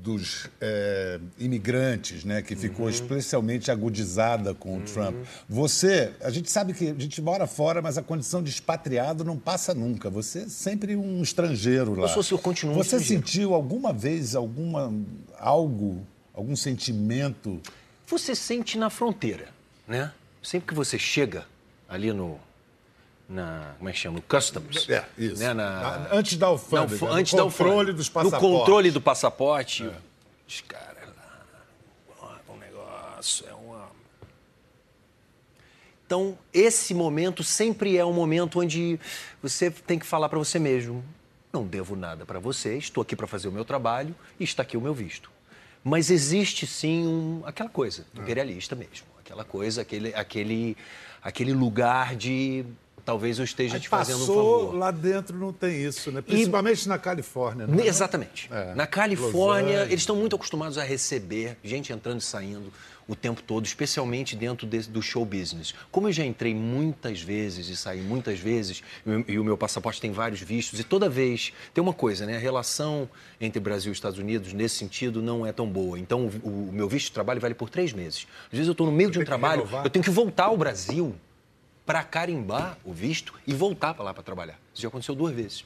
dos 0.02 0.48
é, 0.60 1.20
imigrantes, 1.38 2.24
né, 2.24 2.42
que 2.42 2.56
ficou 2.56 2.90
especialmente 2.90 3.70
agudizada 3.70 4.52
com 4.52 4.78
o 4.78 4.80
Trump. 4.82 5.14
Você, 5.48 6.12
a 6.20 6.28
gente 6.30 6.50
sabe 6.50 6.72
que 6.74 6.88
a 6.88 6.94
gente 6.98 7.22
mora 7.22 7.46
fora, 7.46 7.80
mas 7.80 7.96
a 7.96 8.02
condição 8.02 8.42
de 8.42 8.50
expatriado 8.50 9.22
não 9.24 9.38
passa 9.38 9.72
nunca. 9.72 10.10
Você 10.10 10.40
é 10.40 10.48
sempre 10.48 10.96
um 10.96 11.22
estrangeiro 11.22 11.94
lá. 11.94 12.08
sou- 12.08 12.22
eu 12.32 12.38
continuo 12.42 12.74
Você 12.74 12.96
estrangeiro. 12.96 13.22
sentiu 13.26 13.54
alguma 13.54 13.92
vez 13.92 14.34
alguma 14.34 14.92
algo, 15.38 16.04
algum 16.34 16.56
sentimento? 16.56 17.60
Você 18.08 18.34
sente 18.34 18.76
na 18.76 18.90
fronteira, 18.90 19.48
né? 19.86 20.12
Sempre 20.42 20.68
que 20.68 20.74
você 20.74 20.98
chega 20.98 21.46
ali 21.88 22.12
no. 22.12 22.38
Na, 23.32 23.74
como 23.78 23.88
é 23.88 23.92
que 23.92 23.98
chama? 23.98 24.16
No 24.16 24.22
Customs. 24.22 24.88
É, 24.90 25.06
isso. 25.16 25.42
Né? 25.42 25.54
Na- 25.54 25.80
Na- 25.80 26.08
antes 26.12 26.36
da 26.36 26.48
alfândega, 26.48 27.06
no 27.06 27.12
antes 27.12 27.32
da 27.32 27.42
controle 27.42 27.70
alfândega. 27.72 27.96
dos 27.96 28.08
No 28.08 28.12
passaportes. 28.12 28.46
É. 28.48 28.58
controle 28.58 28.90
do 28.90 29.00
passaporte. 29.00 29.90
Os 30.46 30.60
caras 30.60 31.08
lá. 31.16 31.40
ó, 32.20 32.52
Um 32.52 32.58
negócio, 32.58 33.46
é 33.48 33.54
uma. 33.54 33.88
Então, 36.06 36.36
esse 36.52 36.92
momento 36.92 37.42
sempre 37.42 37.96
é 37.96 38.04
um 38.04 38.12
momento 38.12 38.60
onde 38.60 39.00
você 39.42 39.70
tem 39.70 39.98
que 39.98 40.04
falar 40.06 40.28
para 40.28 40.38
você 40.38 40.58
mesmo: 40.58 41.02
não 41.52 41.66
devo 41.66 41.96
nada 41.96 42.26
para 42.26 42.38
você, 42.38 42.76
estou 42.76 43.00
aqui 43.02 43.16
para 43.16 43.26
fazer 43.26 43.48
o 43.48 43.52
meu 43.52 43.64
trabalho 43.64 44.14
e 44.38 44.44
está 44.44 44.62
aqui 44.62 44.76
o 44.76 44.80
meu 44.80 44.92
visto. 44.92 45.30
Mas 45.82 46.10
existe 46.10 46.66
sim 46.66 47.06
um, 47.06 47.42
aquela 47.46 47.68
coisa 47.70 48.04
imperialista 48.14 48.76
mesmo, 48.76 49.06
aquela 49.18 49.42
coisa, 49.42 49.80
aquele, 49.82 50.14
aquele, 50.14 50.76
aquele 51.22 51.52
lugar 51.54 52.14
de 52.14 52.64
talvez 53.04 53.38
eu 53.38 53.44
esteja 53.44 53.74
Aí 53.74 53.80
te 53.80 53.88
fazendo 53.88 54.22
um 54.22 54.26
favor. 54.26 54.74
lá 54.74 54.90
dentro 54.90 55.36
não 55.36 55.52
tem 55.52 55.84
isso, 55.84 56.10
né? 56.10 56.20
Principalmente 56.22 56.88
na 56.88 56.98
Califórnia. 56.98 57.66
Né? 57.66 57.86
Exatamente. 57.86 58.48
É. 58.52 58.74
Na 58.74 58.86
Califórnia, 58.86 59.82
eles 59.84 60.00
estão 60.00 60.16
muito 60.16 60.36
acostumados 60.36 60.78
a 60.78 60.82
receber 60.84 61.56
gente 61.62 61.92
entrando 61.92 62.20
e 62.20 62.24
saindo. 62.24 62.72
o 63.08 63.16
tempo 63.16 63.42
todo, 63.42 63.66
especialmente 63.66 64.36
dentro 64.36 64.64
desse, 64.64 64.88
do 64.88 65.02
show 65.02 65.24
business. 65.24 65.74
Como 65.90 66.06
eu 66.08 66.12
já 66.12 66.24
entrei 66.24 66.54
muitas 66.54 67.20
vezes 67.20 67.68
e 67.68 67.76
saí 67.76 68.00
muitas 68.00 68.38
vezes, 68.38 68.80
e 69.26 69.38
o 69.40 69.44
meu 69.44 69.56
passaporte 69.58 70.00
tem 70.00 70.12
vários 70.12 70.40
vistos, 70.40 70.78
e 70.78 70.84
toda 70.84 71.08
vez 71.08 71.52
tem 71.74 71.82
uma 71.82 71.92
coisa, 71.92 72.24
né? 72.24 72.36
A 72.36 72.38
relação 72.38 73.10
entre 73.40 73.58
Brasil 73.58 73.92
e 73.92 73.94
Estados 73.94 74.18
Unidos, 74.20 74.52
nesse 74.52 74.76
sentido, 74.76 75.20
não 75.20 75.44
é 75.44 75.52
tão 75.52 75.66
boa. 75.66 75.98
Então, 75.98 76.30
o, 76.44 76.68
o 76.68 76.72
meu 76.72 76.88
visto 76.88 77.06
de 77.06 77.12
trabalho 77.12 77.40
vale 77.40 77.54
por 77.54 77.68
três 77.68 77.92
meses. 77.92 78.26
Às 78.44 78.52
vezes 78.52 78.68
eu 78.68 78.72
estou 78.72 78.86
no 78.86 78.92
meio 78.92 79.10
de 79.10 79.18
um 79.18 79.24
trabalho, 79.24 79.68
eu 79.82 79.90
tenho 79.90 80.04
que 80.04 80.10
voltar 80.10 80.44
ao 80.44 80.56
Brasil 80.56 81.14
para 81.84 82.02
carimbar 82.04 82.78
o 82.84 82.92
visto 82.92 83.34
e 83.46 83.54
voltar 83.54 83.94
para 83.94 84.04
lá 84.04 84.14
para 84.14 84.22
trabalhar. 84.22 84.58
Isso 84.72 84.82
já 84.82 84.88
aconteceu 84.88 85.14
duas 85.14 85.34
vezes. 85.34 85.64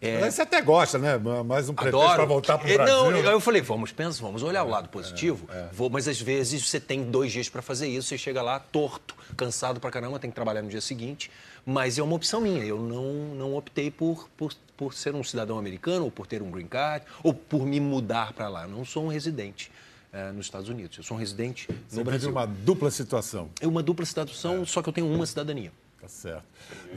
É... 0.00 0.18
Mas 0.18 0.34
você 0.34 0.42
até 0.42 0.62
gosta, 0.62 0.98
né? 0.98 1.18
Mais 1.44 1.68
um 1.68 1.74
pretexto 1.74 2.14
para 2.14 2.24
voltar 2.24 2.56
para 2.56 2.70
o 2.70 2.74
Brasil. 2.74 3.10
Não, 3.22 3.32
eu 3.32 3.40
falei, 3.40 3.60
vamos 3.60 3.92
pensar, 3.92 4.22
vamos 4.22 4.42
olhar 4.42 4.64
o 4.64 4.68
lado 4.68 4.88
positivo. 4.88 5.46
É, 5.52 5.56
é. 5.56 5.68
Vou, 5.72 5.90
mas 5.90 6.08
às 6.08 6.18
vezes 6.18 6.66
você 6.66 6.80
tem 6.80 7.04
dois 7.04 7.30
dias 7.30 7.50
para 7.50 7.60
fazer 7.60 7.86
isso, 7.86 8.08
você 8.08 8.16
chega 8.16 8.40
lá 8.40 8.58
torto, 8.58 9.14
cansado 9.36 9.78
para 9.78 9.90
caramba, 9.90 10.18
tem 10.18 10.30
que 10.30 10.34
trabalhar 10.34 10.62
no 10.62 10.70
dia 10.70 10.80
seguinte. 10.80 11.30
Mas 11.66 11.98
é 11.98 12.02
uma 12.02 12.16
opção 12.16 12.40
minha. 12.40 12.64
Eu 12.64 12.78
não, 12.78 13.12
não 13.34 13.54
optei 13.54 13.90
por, 13.90 14.26
por, 14.38 14.54
por 14.74 14.94
ser 14.94 15.14
um 15.14 15.22
cidadão 15.22 15.58
americano, 15.58 16.06
ou 16.06 16.10
por 16.10 16.26
ter 16.26 16.40
um 16.40 16.50
green 16.50 16.66
card, 16.66 17.04
ou 17.22 17.34
por 17.34 17.66
me 17.66 17.78
mudar 17.78 18.32
para 18.32 18.48
lá. 18.48 18.62
Eu 18.62 18.68
não 18.68 18.86
sou 18.86 19.04
um 19.04 19.08
residente. 19.08 19.70
É, 20.12 20.32
nos 20.32 20.46
Estados 20.46 20.68
Unidos. 20.68 20.98
Eu 20.98 21.04
sou 21.04 21.16
um 21.16 21.20
residente 21.20 21.68
Você 21.88 21.98
no 21.98 22.04
Brasil. 22.04 22.30
uma 22.30 22.46
dupla 22.46 22.90
situação. 22.90 23.48
É 23.60 23.66
uma 23.66 23.82
dupla 23.82 24.04
situação, 24.04 24.62
é. 24.62 24.64
só 24.64 24.82
que 24.82 24.88
eu 24.88 24.92
tenho 24.92 25.06
uma 25.06 25.24
cidadania. 25.24 25.72
Tá 26.00 26.08
certo. 26.08 26.44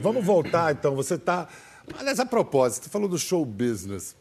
Vamos 0.00 0.24
voltar, 0.24 0.72
então. 0.72 0.96
Você 0.96 1.14
está 1.14 1.48
Aliás, 1.98 2.18
a 2.18 2.26
propósito, 2.26 2.84
você 2.84 2.90
falou 2.90 3.08
do 3.08 3.18
show 3.18 3.44
business. 3.44 4.16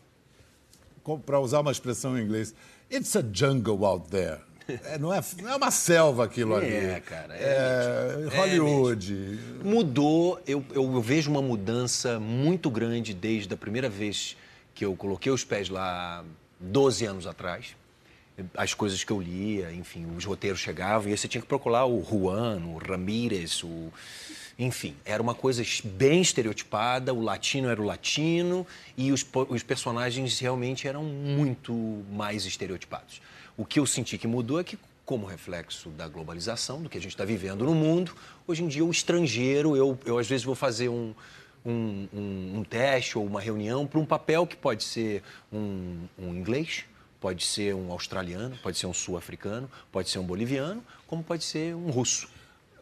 Para 1.26 1.40
usar 1.40 1.60
uma 1.60 1.72
expressão 1.72 2.18
em 2.18 2.24
inglês, 2.24 2.54
it's 2.92 3.16
a 3.16 3.24
jungle 3.32 3.86
out 3.86 4.10
there. 4.10 4.40
É, 4.86 4.98
não, 4.98 5.14
é, 5.14 5.22
não 5.42 5.50
é 5.50 5.56
uma 5.58 5.72
selva 5.72 6.24
aquilo 6.24 6.56
ali. 6.56 6.68
É, 6.68 7.02
cara. 7.02 7.36
É, 7.36 8.30
é 8.32 8.38
Hollywood. 8.38 9.40
É 9.60 9.64
Mudou, 9.64 10.42
eu, 10.48 10.64
eu, 10.74 10.84
eu, 10.94 11.02
vejo 11.02 11.30
uma 11.30 11.42
mudança 11.42 12.18
muito 12.18 12.70
grande 12.70 13.14
desde 13.14 13.54
a 13.54 13.58
primeira 13.58 13.90
vez 13.90 14.38
que 14.74 14.86
eu 14.86 14.96
coloquei 14.96 15.30
os 15.30 15.44
pés 15.44 15.68
lá 15.68 16.24
12 16.62 17.06
anos 17.06 17.28
atrás. 17.28 17.76
As 18.56 18.74
coisas 18.74 19.04
que 19.04 19.12
eu 19.12 19.22
lia, 19.22 19.72
enfim, 19.74 20.06
os 20.16 20.26
roteiros 20.26 20.60
chegavam 20.60 21.08
e 21.08 21.12
aí 21.12 21.18
você 21.18 21.28
tinha 21.28 21.42
que 21.42 21.48
procurar 21.48 21.86
o 21.86 22.04
Juan, 22.04 22.62
o 22.66 22.78
Ramírez, 22.78 23.64
o 23.64 23.92
enfim, 24.58 24.96
era 25.04 25.22
uma 25.22 25.34
coisa 25.34 25.64
bem 25.84 26.22
estereotipada, 26.22 27.14
o 27.14 27.22
latino 27.22 27.70
era 27.70 27.82
o 27.82 27.84
latino 27.84 28.68
e 28.96 29.12
os, 29.12 29.26
os 29.50 29.64
personagens 29.64 30.40
realmente 30.40 30.88
eram 30.88 31.04
muito 31.04 31.74
mais 32.12 32.46
estereotipados. 32.46 33.22
O 33.58 33.66
que 33.66 33.80
eu 33.80 33.86
senti 33.86 34.18
que 34.18 34.28
mudou 34.28 34.60
é 34.60 34.64
que, 34.64 34.78
como 35.06 35.26
reflexo 35.26 35.90
da 35.90 36.08
globalização, 36.08 36.82
do 36.82 36.90
que 36.90 36.98
a 36.98 37.02
gente 37.02 37.12
está 37.12 37.26
vivendo 37.26 37.66
no 37.66 37.74
mundo, 37.74 38.16
hoje 38.48 38.64
em 38.64 38.68
dia 38.68 38.86
o 38.86 38.92
estrangeiro, 38.92 39.76
eu, 39.76 39.98
eu 40.06 40.18
às 40.20 40.28
vezes 40.28 40.46
vou 40.46 40.56
fazer 40.56 40.88
um, 40.88 41.14
um, 41.66 42.08
um, 42.14 42.60
um 42.60 42.64
teste 42.64 43.18
ou 43.18 43.26
uma 43.26 43.42
reunião 43.42 43.88
para 43.88 44.00
um 44.00 44.06
papel 44.06 44.46
que 44.46 44.56
pode 44.56 44.84
ser 44.84 45.24
um, 45.52 45.98
um 46.18 46.30
inglês, 46.30 46.86
pode 47.24 47.46
ser 47.46 47.74
um 47.74 47.90
australiano, 47.90 48.54
pode 48.62 48.78
ser 48.78 48.86
um 48.86 48.94
sul-africano, 48.94 49.72
pode 49.94 50.10
ser 50.10 50.20
um 50.20 50.26
boliviano, 50.26 50.84
como 51.08 51.24
pode 51.24 51.46
ser 51.46 51.74
um 51.74 51.90
russo. 51.90 52.28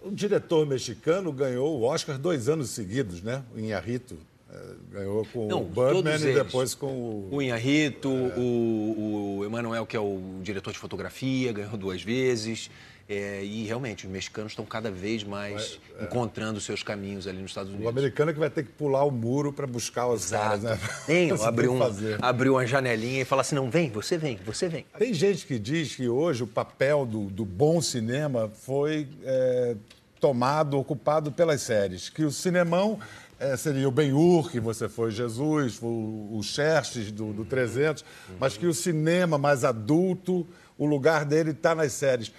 O 0.01 0.09
diretor 0.09 0.65
mexicano 0.65 1.31
ganhou 1.31 1.79
o 1.79 1.83
Oscar 1.83 2.17
dois 2.17 2.49
anos 2.49 2.71
seguidos, 2.71 3.21
né? 3.21 3.43
O 3.55 3.59
Inharrito. 3.59 4.17
É, 4.51 4.59
ganhou 4.93 5.23
com 5.31 5.47
Não, 5.47 5.61
o 5.61 5.65
Birdman 5.65 6.15
e 6.15 6.33
depois 6.33 6.73
com 6.73 6.87
o. 6.87 7.29
O 7.35 7.39
Inharrito, 7.39 8.09
é... 8.09 8.39
o, 8.39 9.37
o 9.37 9.45
Emanuel, 9.45 9.85
que 9.85 9.95
é 9.95 9.99
o 9.99 10.19
diretor 10.41 10.73
de 10.73 10.79
fotografia, 10.79 11.53
ganhou 11.53 11.77
duas 11.77 12.01
vezes. 12.01 12.71
É, 13.13 13.43
e 13.43 13.65
realmente, 13.65 14.05
os 14.05 14.11
mexicanos 14.11 14.53
estão 14.53 14.65
cada 14.65 14.89
vez 14.89 15.21
mais 15.21 15.77
é. 15.99 16.05
encontrando 16.05 16.61
seus 16.61 16.81
caminhos 16.81 17.27
ali 17.27 17.41
nos 17.41 17.51
Estados 17.51 17.69
Unidos. 17.69 17.85
O 17.85 17.89
americano 17.89 18.31
é 18.31 18.33
que 18.33 18.39
vai 18.39 18.49
ter 18.49 18.63
que 18.63 18.71
pular 18.71 19.03
o 19.03 19.11
muro 19.11 19.51
para 19.51 19.67
buscar 19.67 20.07
os 20.07 20.27
Exato. 20.27 20.61
caras, 20.61 20.63
né? 20.63 20.79
Tem, 21.05 21.29
abriu, 21.43 21.73
um, 21.73 21.81
abriu 22.21 22.53
uma 22.53 22.65
janelinha 22.65 23.23
e 23.23 23.25
falar 23.25 23.41
assim: 23.41 23.55
não, 23.55 23.69
vem, 23.69 23.89
você 23.89 24.17
vem, 24.17 24.39
você 24.45 24.69
vem. 24.69 24.85
Tem 24.97 25.13
gente 25.13 25.45
que 25.45 25.59
diz 25.59 25.93
que 25.93 26.07
hoje 26.07 26.43
o 26.43 26.47
papel 26.47 27.05
do, 27.05 27.25
do 27.25 27.43
bom 27.43 27.81
cinema 27.81 28.49
foi 28.49 29.09
é, 29.25 29.75
tomado, 30.21 30.79
ocupado 30.79 31.33
pelas 31.33 31.61
séries. 31.61 32.07
Que 32.07 32.23
o 32.23 32.31
cinemão 32.31 32.97
é, 33.37 33.57
seria 33.57 33.89
o 33.89 33.91
Ben-Hur, 33.91 34.49
que 34.49 34.61
você 34.61 34.87
foi 34.87 35.11
Jesus, 35.11 35.81
o, 35.81 36.29
o 36.31 36.41
Xerxes 36.41 37.11
do, 37.11 37.33
do 37.33 37.43
300, 37.43 38.05
mas 38.39 38.55
que 38.55 38.67
o 38.67 38.73
cinema 38.73 39.37
mais 39.37 39.65
adulto, 39.65 40.47
o 40.77 40.85
lugar 40.85 41.25
dele 41.25 41.51
está 41.51 41.75
nas 41.75 41.91
séries. 41.91 42.31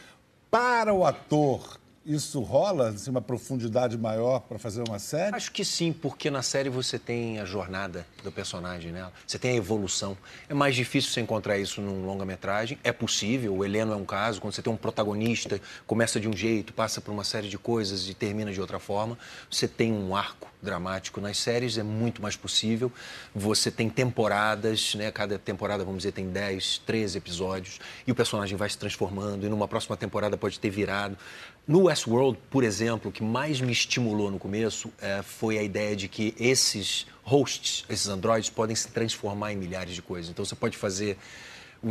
Para 0.53 0.93
o 0.93 1.07
ator, 1.07 1.81
isso 2.05 2.41
rola, 2.41 2.89
assim, 2.91 3.11
uma 3.11 3.21
profundidade 3.21 3.97
maior 3.97 4.41
para 4.41 4.59
fazer 4.59 4.83
uma 4.87 4.99
série? 4.99 5.35
Acho 5.35 5.53
que 5.53 5.65
sim, 5.65 5.93
porque 5.93 6.31
na 6.31 6.43
série 6.43 6.69
você 6.69 6.99
tem 6.99 7.39
a 7.39 7.45
jornada 7.45 8.07
do 8.23 8.33
personagem, 8.33 8.91
né? 8.93 9.11
Você 9.27 9.39
tem 9.39 9.53
a 9.53 9.55
evolução. 9.55 10.17
É 10.49 10.55
mais 10.55 10.75
difícil 10.75 11.11
você 11.11 11.21
encontrar 11.21 11.59
isso 11.59 11.81
num 11.81 12.05
longa-metragem. 12.05 12.79
É 12.83 12.93
possível, 12.93 13.55
o 13.55 13.65
Heleno 13.65 13.93
é 13.93 13.97
um 13.97 14.05
caso, 14.05 14.41
quando 14.41 14.53
você 14.53 14.63
tem 14.63 14.73
um 14.73 14.77
protagonista, 14.77 15.61
começa 15.87 16.19
de 16.19 16.29
um 16.29 16.37
jeito, 16.37 16.73
passa 16.73 17.01
por 17.01 17.13
uma 17.13 17.25
série 17.25 17.49
de 17.49 17.59
coisas 17.59 18.09
e 18.09 18.15
termina 18.15 18.53
de 18.53 18.61
outra 18.61 18.79
forma. 18.79 19.17
Você 19.51 19.69
tem 19.69 19.93
um 19.93 20.17
arco 20.17 20.53
dramático. 20.63 21.21
Nas 21.21 21.39
séries 21.39 21.77
é 21.77 21.83
muito 21.83 22.23
mais 22.23 22.37
possível. 22.37 22.91
Você 23.35 23.71
tem 23.71 23.91
temporadas, 23.91 24.95
né? 24.95 25.11
Cada 25.11 25.39
temporada, 25.39 25.85
vamos 25.85 25.99
dizer, 25.99 26.13
tem 26.13 26.29
10, 26.29 26.79
13 26.87 27.19
episódios 27.19 27.81
e 28.07 28.13
o 28.13 28.15
personagem 28.15 28.57
vai 28.57 28.71
se 28.71 28.79
transformando 28.79 29.45
e 29.45 29.49
numa 29.49 29.67
próxima 29.67 29.97
temporada 29.97 30.37
pode 30.37 30.61
ter 30.61 30.71
virado. 30.71 31.19
No 31.67 31.85
Westworld, 31.85 32.39
por 32.51 32.65
exemplo, 32.65 33.11
o 33.11 33.13
que 33.13 33.23
mais 33.23 33.61
me 33.61 33.71
estimulou 33.71 34.31
no 34.31 34.39
começo 34.39 34.93
é, 35.01 35.23
foi 35.23 35.59
a 35.59 35.63
ideia 35.63 35.95
de 35.95 36.09
que 36.09 36.35
esses 36.39 37.07
hosts, 37.23 37.85
esses 37.89 38.09
androides, 38.09 38.51
podem 38.51 38.75
se 38.75 38.89
transformar 38.89 39.53
em 39.53 39.57
milhares 39.57 39.95
de 39.95 40.03
coisas. 40.03 40.31
Então 40.31 40.45
você 40.45 40.57
pode 40.57 40.77
fazer 40.77 41.17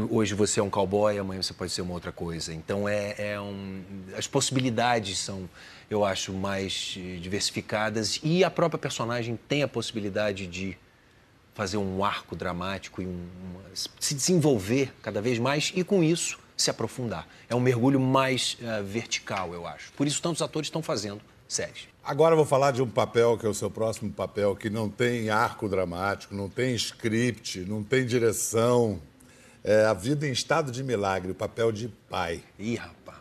hoje 0.09 0.33
você 0.33 0.59
é 0.59 0.63
um 0.63 0.69
cowboy, 0.69 1.17
amanhã 1.17 1.41
você 1.41 1.53
pode 1.53 1.71
ser 1.71 1.81
uma 1.81 1.93
outra 1.93 2.11
coisa. 2.11 2.53
Então 2.53 2.87
é, 2.87 3.15
é 3.17 3.39
um, 3.39 3.81
as 4.17 4.27
possibilidades 4.27 5.17
são 5.17 5.49
eu 5.91 6.05
acho, 6.05 6.31
mais 6.31 6.95
eh, 6.97 7.17
diversificadas 7.17 8.17
e 8.23 8.45
a 8.45 8.49
própria 8.49 8.79
personagem 8.79 9.37
tem 9.49 9.61
a 9.61 9.67
possibilidade 9.67 10.47
de 10.47 10.77
fazer 11.53 11.75
um 11.75 12.03
arco 12.03 12.33
dramático 12.33 13.01
e 13.01 13.05
um, 13.05 13.27
se 13.99 14.15
desenvolver 14.15 14.93
cada 15.01 15.21
vez 15.21 15.37
mais 15.37 15.73
e 15.75 15.83
com 15.83 16.01
isso 16.01 16.39
se 16.61 16.69
aprofundar. 16.69 17.27
É 17.49 17.55
um 17.55 17.59
mergulho 17.59 17.99
mais 17.99 18.57
uh, 18.61 18.83
vertical, 18.83 19.53
eu 19.53 19.65
acho. 19.67 19.91
Por 19.93 20.07
isso 20.07 20.21
tantos 20.21 20.41
atores 20.41 20.67
estão 20.67 20.81
fazendo 20.81 21.21
séries. 21.47 21.87
Agora 22.03 22.33
eu 22.33 22.37
vou 22.37 22.45
falar 22.45 22.71
de 22.71 22.81
um 22.81 22.89
papel 22.89 23.37
que 23.37 23.45
é 23.45 23.49
o 23.49 23.53
seu 23.53 23.69
próximo 23.69 24.11
papel, 24.11 24.55
que 24.55 24.69
não 24.69 24.89
tem 24.89 25.29
arco 25.29 25.69
dramático, 25.69 26.33
não 26.33 26.49
tem 26.49 26.73
script, 26.75 27.59
não 27.59 27.83
tem 27.83 28.05
direção. 28.05 29.01
É 29.63 29.85
a 29.85 29.93
vida 29.93 30.27
em 30.27 30.31
estado 30.31 30.71
de 30.71 30.83
milagre, 30.83 31.31
o 31.31 31.35
papel 31.35 31.71
de 31.71 31.87
pai. 32.09 32.43
Ih, 32.57 32.75
rapaz. 32.75 33.17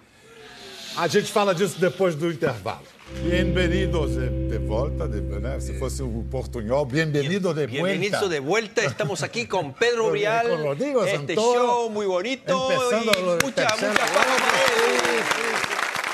A 0.97 1.07
gente 1.07 1.31
fala 1.31 1.55
disso 1.55 1.79
depois 1.79 2.15
do 2.15 2.31
intervalo. 2.31 2.85
Bem-vindos 3.19 4.15
de 4.15 4.59
volta, 4.59 5.07
de, 5.07 5.21
né? 5.21 5.61
se 5.61 5.79
fosse 5.79 6.03
o 6.03 6.25
portunhol, 6.31 6.87
bem-vindo 6.87 7.53
de 7.53 7.67
vuelta. 7.67 7.83
Bem-vindo 7.83 8.29
de 8.29 8.41
vuelta, 8.41 8.85
estamos 8.85 9.23
aqui 9.23 9.47
com 9.47 9.71
Pedro 9.75 10.11
Rial, 10.13 10.49
com 10.49 10.63
Rodrigo 10.63 11.05
este 11.05 11.19
Santoro, 11.19 11.59
show 11.59 11.91
muito 11.91 12.09
bonito 12.09 12.51
e 12.51 12.55
muita, 12.55 13.43
muita 13.43 13.63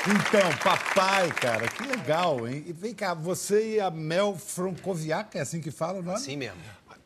Então, 0.05 0.57
papai, 0.61 1.31
cara, 1.31 1.67
que 1.69 1.83
legal, 1.87 2.45
hein? 2.45 2.65
E 2.67 2.73
vem 2.73 2.93
cá, 2.93 3.13
você 3.13 3.75
e 3.75 3.79
a 3.79 3.89
Mel 3.89 4.35
Francoviac, 4.35 5.37
é 5.37 5.41
assim 5.41 5.61
que 5.61 5.71
fala, 5.71 6.01
não 6.01 6.11
é? 6.11 6.15
Assim 6.15 6.35
mesmo. 6.35 6.57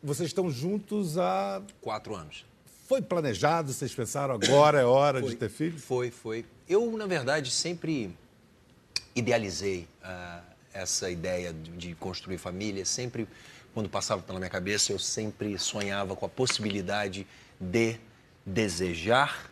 Vocês 0.02 0.30
estão 0.30 0.50
juntos 0.50 1.16
há... 1.16 1.62
Quatro 1.80 2.16
anos. 2.16 2.44
Foi 2.88 3.00
planejado? 3.00 3.72
Vocês 3.72 3.94
pensaram 3.94 4.34
agora 4.34 4.80
é 4.80 4.84
hora 4.84 5.20
foi, 5.20 5.30
de 5.30 5.36
ter 5.36 5.48
filho? 5.48 5.78
Foi, 5.78 6.10
foi. 6.10 6.44
Eu, 6.68 6.90
na 6.96 7.06
verdade, 7.06 7.50
sempre 7.50 8.10
idealizei 9.14 9.88
uh, 10.04 10.42
essa 10.72 11.10
ideia 11.10 11.52
de, 11.52 11.70
de, 11.70 11.94
construir 11.94 12.38
família. 12.38 12.84
Sempre, 12.84 13.28
quando 13.74 13.88
passava 13.88 14.22
pela 14.22 14.38
minha 14.38 14.50
cabeça, 14.50 14.92
eu 14.92 14.98
sempre 14.98 15.58
sonhava 15.58 16.16
com 16.16 16.26
a 16.26 16.28
possibilidade 16.28 17.26
de 17.60 17.96
desejar 18.44 19.50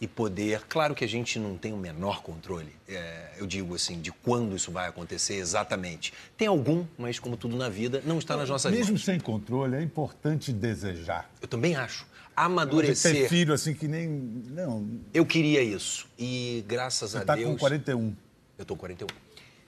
e 0.00 0.08
poder. 0.08 0.62
Claro 0.68 0.94
que 0.94 1.04
a 1.04 1.08
gente 1.08 1.38
não 1.38 1.56
tem 1.56 1.72
o 1.72 1.76
menor 1.76 2.22
controle, 2.22 2.72
é, 2.88 3.32
eu 3.38 3.46
digo 3.46 3.74
assim, 3.74 4.00
de 4.00 4.10
quando 4.10 4.56
isso 4.56 4.72
vai 4.72 4.88
acontecer 4.88 5.34
exatamente. 5.34 6.12
Tem 6.36 6.48
algum, 6.48 6.86
mas 6.96 7.18
como 7.18 7.36
tudo 7.36 7.56
na 7.56 7.68
vida, 7.68 8.02
não 8.04 8.18
está 8.18 8.36
nas 8.36 8.48
nossas 8.48 8.72
Mesmo 8.72 8.92
mãos. 8.92 8.92
Mesmo 8.92 9.04
sem 9.04 9.20
controle, 9.20 9.76
é 9.76 9.82
importante 9.82 10.52
desejar. 10.52 11.30
Eu 11.40 11.48
também 11.48 11.76
acho 11.76 12.06
amadurecer. 12.34 13.12
Ter 13.12 13.28
filho 13.28 13.52
assim 13.52 13.74
que 13.74 13.86
nem. 13.86 14.08
Não. 14.08 14.88
Eu 15.12 15.26
queria 15.26 15.62
isso. 15.62 16.08
E 16.18 16.64
graças 16.66 17.10
Você 17.10 17.18
a 17.18 17.24
tá 17.24 17.34
Deus. 17.34 17.48
Você 17.48 17.52
está 17.52 17.68
com 17.68 17.68
41. 17.92 18.16
Eu 18.60 18.62
estou 18.62 18.76
com 18.76 18.82
41. 18.82 19.06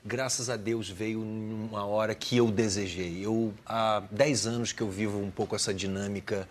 Graças 0.05 0.51
a 0.51 0.55
Deus 0.55 0.87
veio 0.87 1.19
numa 1.21 1.83
hora 1.83 2.13
que 2.13 2.37
eu 2.37 2.51
desejei. 2.51 3.25
Eu 3.25 3.51
há 3.65 4.03
10 4.11 4.45
anos 4.45 4.71
que 4.71 4.83
eu 4.83 4.91
vivo 4.91 5.19
um 5.19 5.31
pouco 5.31 5.55
essa 5.55 5.73
dinâmica 5.73 6.47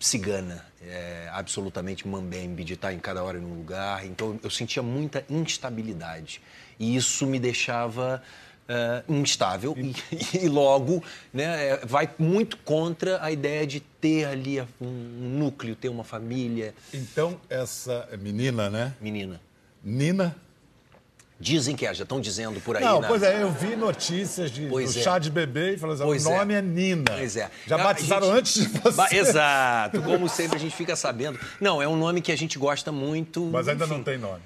cigana, 0.00 0.64
é, 0.80 1.28
absolutamente 1.30 2.08
mambembe, 2.08 2.64
de 2.64 2.72
estar 2.72 2.94
em 2.94 2.98
cada 2.98 3.22
hora 3.22 3.36
em 3.36 3.44
um 3.44 3.58
lugar. 3.58 4.06
Então 4.06 4.40
eu 4.42 4.48
sentia 4.48 4.82
muita 4.82 5.26
instabilidade. 5.28 6.40
E 6.80 6.96
isso 6.96 7.26
me 7.26 7.38
deixava 7.38 8.22
uh, 8.66 9.12
instável 9.12 9.76
e, 9.76 9.94
e, 10.42 10.48
logo 10.48 11.04
né, 11.34 11.68
é, 11.68 11.76
vai 11.84 12.08
muito 12.18 12.56
contra 12.58 13.22
a 13.22 13.30
ideia 13.30 13.66
de 13.66 13.80
ter 13.80 14.24
ali 14.24 14.58
um 14.80 15.36
núcleo, 15.38 15.76
ter 15.76 15.90
uma 15.90 16.04
família. 16.04 16.74
Então, 16.94 17.38
essa 17.50 18.08
menina, 18.18 18.70
né? 18.70 18.94
Menina. 19.02 19.38
Nina? 19.84 20.34
Dizem 21.38 21.74
que 21.74 21.84
é, 21.84 21.92
já 21.92 22.04
estão 22.04 22.20
dizendo 22.20 22.60
por 22.60 22.76
aí. 22.76 22.84
Não, 22.84 23.00
né? 23.00 23.08
pois 23.08 23.22
é, 23.22 23.42
eu 23.42 23.50
vi 23.50 23.74
notícias 23.74 24.50
de, 24.50 24.66
pois 24.66 24.94
do 24.94 25.00
é. 25.00 25.02
chá 25.02 25.18
de 25.18 25.30
bebê 25.30 25.74
e 25.74 25.78
falou 25.78 25.94
assim, 25.94 26.04
pois 26.04 26.24
o 26.24 26.30
nome 26.30 26.54
é. 26.54 26.58
é. 26.58 26.62
Nina. 26.62 27.10
Pois 27.10 27.36
é. 27.36 27.50
Já 27.66 27.76
batizaram 27.76 28.26
gente... 28.28 28.38
antes 28.38 28.54
de 28.54 28.68
você. 28.78 29.16
Exato, 29.16 30.00
como 30.02 30.28
sempre 30.28 30.56
a 30.56 30.60
gente 30.60 30.74
fica 30.74 30.94
sabendo. 30.94 31.38
Não, 31.60 31.82
é 31.82 31.88
um 31.88 31.96
nome 31.96 32.20
que 32.20 32.30
a 32.30 32.36
gente 32.36 32.58
gosta 32.58 32.92
muito. 32.92 33.42
Mas 33.52 33.68
ainda 33.68 33.84
enfim. 33.84 33.94
não 33.94 34.02
tem 34.02 34.16
nome. 34.16 34.42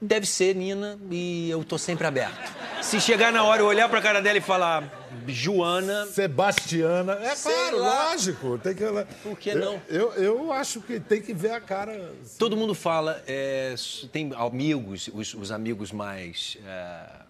Deve 0.00 0.26
ser 0.26 0.54
Nina 0.54 0.98
e 1.10 1.50
eu 1.50 1.64
tô 1.64 1.78
sempre 1.78 2.06
aberto. 2.06 2.52
Se 2.84 3.00
chegar 3.00 3.32
na 3.32 3.42
hora 3.42 3.62
eu 3.62 3.66
olhar 3.66 3.88
pra 3.88 4.00
cara 4.00 4.20
dela 4.20 4.38
e 4.38 4.40
falar 4.40 5.08
Joana. 5.26 6.06
Sebastiana. 6.06 7.14
É 7.14 7.34
Sei 7.34 7.52
claro, 7.52 7.78
lá. 7.78 8.10
lógico. 8.10 8.58
Tem 8.58 8.74
que... 8.74 8.84
Por 9.22 9.38
que 9.38 9.50
eu, 9.50 9.58
não? 9.58 9.82
Eu, 9.88 10.12
eu 10.12 10.52
acho 10.52 10.80
que 10.82 11.00
tem 11.00 11.20
que 11.20 11.32
ver 11.32 11.52
a 11.52 11.60
cara. 11.60 12.12
Todo 12.38 12.56
mundo 12.56 12.74
fala, 12.74 13.22
é, 13.26 13.74
tem 14.12 14.32
amigos, 14.36 15.10
os, 15.12 15.34
os 15.34 15.50
amigos 15.50 15.90
mais. 15.90 16.58
é, 16.66 17.24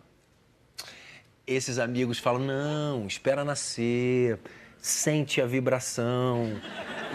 esses 1.46 1.78
amigos 1.78 2.18
falam: 2.18 2.40
não, 2.42 3.06
espera 3.06 3.44
nascer, 3.44 4.38
sente 4.84 5.40
a 5.40 5.46
vibração, 5.46 6.60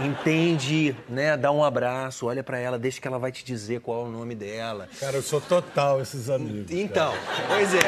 entende, 0.04 0.96
né? 1.08 1.38
Dá 1.38 1.52
um 1.52 1.64
abraço, 1.64 2.26
olha 2.26 2.44
pra 2.44 2.58
ela, 2.58 2.80
deixa 2.80 3.00
que 3.00 3.08
ela 3.08 3.20
vai 3.20 3.32
te 3.32 3.46
dizer 3.46 3.80
qual 3.82 4.06
é 4.06 4.10
o 4.10 4.12
nome 4.12 4.34
dela. 4.34 4.90
Cara, 5.00 5.18
eu 5.18 5.22
sou 5.22 5.40
total 5.40 6.02
esses 6.02 6.32
amigos. 6.32 6.72
Então, 6.72 7.14
pois 7.48 7.76
é. 7.76 7.80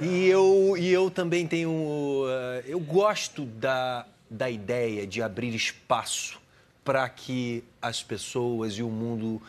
E 0.00 0.28
eu, 0.28 0.76
e 0.78 0.88
eu 0.92 1.10
também 1.10 1.44
tenho. 1.44 2.24
eh, 2.28 2.64
eu 2.68 2.78
gosto 2.78 3.44
da, 3.44 4.06
da 4.30 4.48
ideia 4.48 5.04
de 5.04 5.20
abrir 5.20 5.52
espaço 5.56 6.38
para 6.84 7.08
que 7.08 7.64
as 7.82 8.04
pessoas 8.04 8.74
e 8.74 8.82
o 8.84 8.88
mundo 8.88 9.42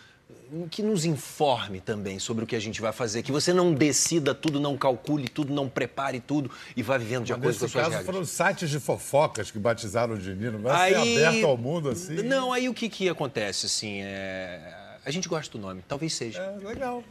que 0.70 0.84
nos 0.84 1.06
informe 1.06 1.80
também 1.80 2.20
sobre 2.20 2.44
o 2.44 2.48
que 2.48 2.56
a 2.56 2.60
gente 2.60 2.82
vai 2.82 2.92
fazer, 2.92 3.24
que 3.24 3.32
você 3.32 3.54
não 3.54 3.74
decida 3.74 4.36
tudo, 4.36 4.60
não 4.60 4.78
calcule 4.78 5.28
tudo, 5.28 5.54
não 5.54 5.70
prepare 5.70 6.20
tudo 6.20 6.52
e 6.76 6.84
vá 6.84 6.98
vivendo 6.98 7.24
de 7.26 7.32
acordo 7.32 7.58
com 7.58 7.66
as 7.66 7.72
suas 7.72 7.72
caso, 7.72 7.90
regras. 7.90 8.06
foram 8.06 8.26
sites 8.26 8.70
de 8.70 8.80
fofocas 8.80 9.50
que 9.50 9.58
batizaram 9.58 10.16
o 10.16 10.18
Dinino. 10.18 10.60
Vai 10.60 10.94
ser 10.94 10.98
aberto 10.98 11.46
ao 11.46 11.58
mundo 11.58 11.90
assim. 11.90 12.22
Não, 12.24 12.52
aí 12.52 12.68
o 12.68 12.74
que, 12.74 12.90
que 12.90 13.08
acontece, 13.08 13.66
assim, 13.66 14.02
é... 14.02 14.81
A 15.04 15.10
gente 15.10 15.28
gosta 15.28 15.52
do 15.58 15.60
nome, 15.62 15.84
talvez 15.88 16.14
seja. 16.14 16.40
É, 16.40 16.58
legal. 16.68 17.04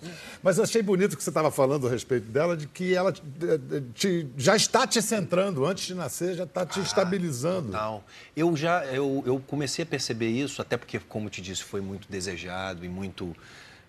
Mas 0.43 0.59
eu 0.59 0.65
achei 0.65 0.81
bonito 0.81 1.17
que 1.17 1.25
você 1.25 1.31
estava 1.31 1.51
falando 1.51 1.89
a 1.89 1.91
respeito 1.91 2.27
dela, 2.29 2.57
de 2.57 2.69
que 2.69 2.95
ela 2.95 3.11
te- 3.13 3.21
te- 3.95 4.27
já 4.37 4.55
está 4.55 4.87
te 4.87 5.03
centrando, 5.03 5.65
antes 5.67 5.87
de 5.87 5.95
nascer, 5.95 6.37
já 6.37 6.45
está 6.45 6.65
te 6.65 6.79
estabilizando. 6.81 7.73
Não, 7.73 8.05
eu 8.37 8.57
já 8.57 8.85
eu, 8.87 9.25
eu 9.27 9.43
comecei 9.45 9.83
a 9.83 9.87
perceber 9.87 10.29
isso, 10.29 10.63
até 10.63 10.77
porque, 10.77 11.01
como 11.01 11.29
te 11.29 11.43
disse, 11.43 11.65
foi 11.65 11.81
muito 11.81 12.07
desejado 12.09 12.85
e 12.85 12.89
muito 12.89 13.35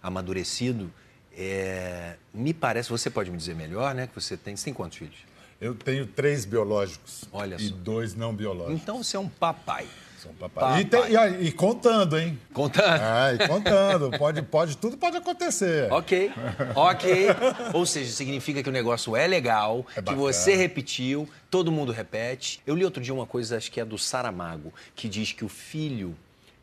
amadurecido. 0.01 0.91
É, 1.37 2.15
me 2.33 2.53
parece, 2.53 2.89
você 2.89 3.09
pode 3.09 3.29
me 3.31 3.37
dizer 3.37 3.55
melhor, 3.55 3.93
né? 3.95 4.07
Que 4.07 4.15
você 4.15 4.35
tem, 4.35 4.55
você 4.55 4.65
tem 4.65 4.73
quantos 4.73 4.97
filhos? 4.97 5.15
Eu 5.61 5.75
tenho 5.75 6.07
três 6.07 6.43
biológicos 6.43 7.25
Olha 7.31 7.55
e 7.59 7.69
só. 7.69 7.75
dois 7.75 8.15
não 8.15 8.33
biológicos. 8.33 8.81
Então 8.81 9.03
você 9.03 9.15
é 9.15 9.19
um 9.19 9.29
papai. 9.29 9.87
São 10.21 10.33
papai. 10.35 10.81
E, 10.81 10.85
tem- 10.85 11.01
e 11.41 11.47
e 11.47 11.51
contando, 11.51 12.17
hein? 12.19 12.39
Contando. 12.53 13.01
Ah, 13.01 13.33
e 13.33 13.47
contando. 13.47 14.11
Pode, 14.19 14.41
pode, 14.43 14.77
tudo 14.77 14.97
pode 14.97 15.17
acontecer. 15.17 15.91
Ok, 15.91 16.31
ok. 16.75 17.27
Ou 17.73 17.85
seja, 17.85 18.11
significa 18.11 18.61
que 18.61 18.69
o 18.69 18.71
negócio 18.71 19.15
é 19.15 19.25
legal, 19.25 19.85
É 19.95 20.01
que 20.01 20.13
você 20.13 20.55
repetiu, 20.55 21.27
todo 21.49 21.71
mundo 21.71 21.91
repete. 21.91 22.61
Eu 22.67 22.75
li 22.75 22.85
outro 22.85 23.01
dia 23.01 23.13
uma 23.13 23.25
coisa, 23.25 23.57
acho 23.57 23.71
que 23.71 23.79
é 23.79 23.85
do 23.85 23.97
Saramago, 23.97 24.71
que 24.95 25.09
diz 25.09 25.31
que 25.31 25.43
o 25.43 25.49
filho 25.49 26.15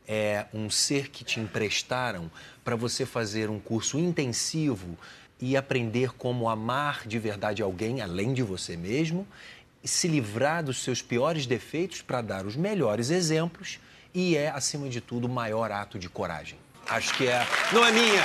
é 0.06 0.46
um 0.54 0.70
ser 0.70 1.08
que 1.10 1.24
te 1.24 1.40
emprestaram 1.40 2.30
para 2.64 2.76
você 2.76 3.04
fazer 3.04 3.50
um 3.50 3.58
curso 3.58 3.98
intensivo 3.98 4.96
e 5.40 5.56
aprender 5.56 6.12
como 6.16 6.48
amar 6.48 7.06
de 7.06 7.18
verdade 7.18 7.62
alguém, 7.62 8.00
além 8.00 8.32
de 8.32 8.42
você 8.42 8.76
mesmo, 8.76 9.26
se 9.88 10.06
livrar 10.08 10.62
dos 10.62 10.82
seus 10.82 11.00
piores 11.02 11.46
defeitos 11.46 12.02
para 12.02 12.20
dar 12.20 12.46
os 12.46 12.56
melhores 12.56 13.10
exemplos 13.10 13.78
e 14.14 14.36
é, 14.36 14.48
acima 14.50 14.88
de 14.88 15.00
tudo, 15.00 15.26
o 15.26 15.30
maior 15.30 15.70
ato 15.70 15.98
de 15.98 16.08
coragem. 16.08 16.58
Acho 16.88 17.14
que 17.14 17.26
é. 17.26 17.46
Não 17.72 17.84
é 17.84 17.92
minha, 17.92 18.22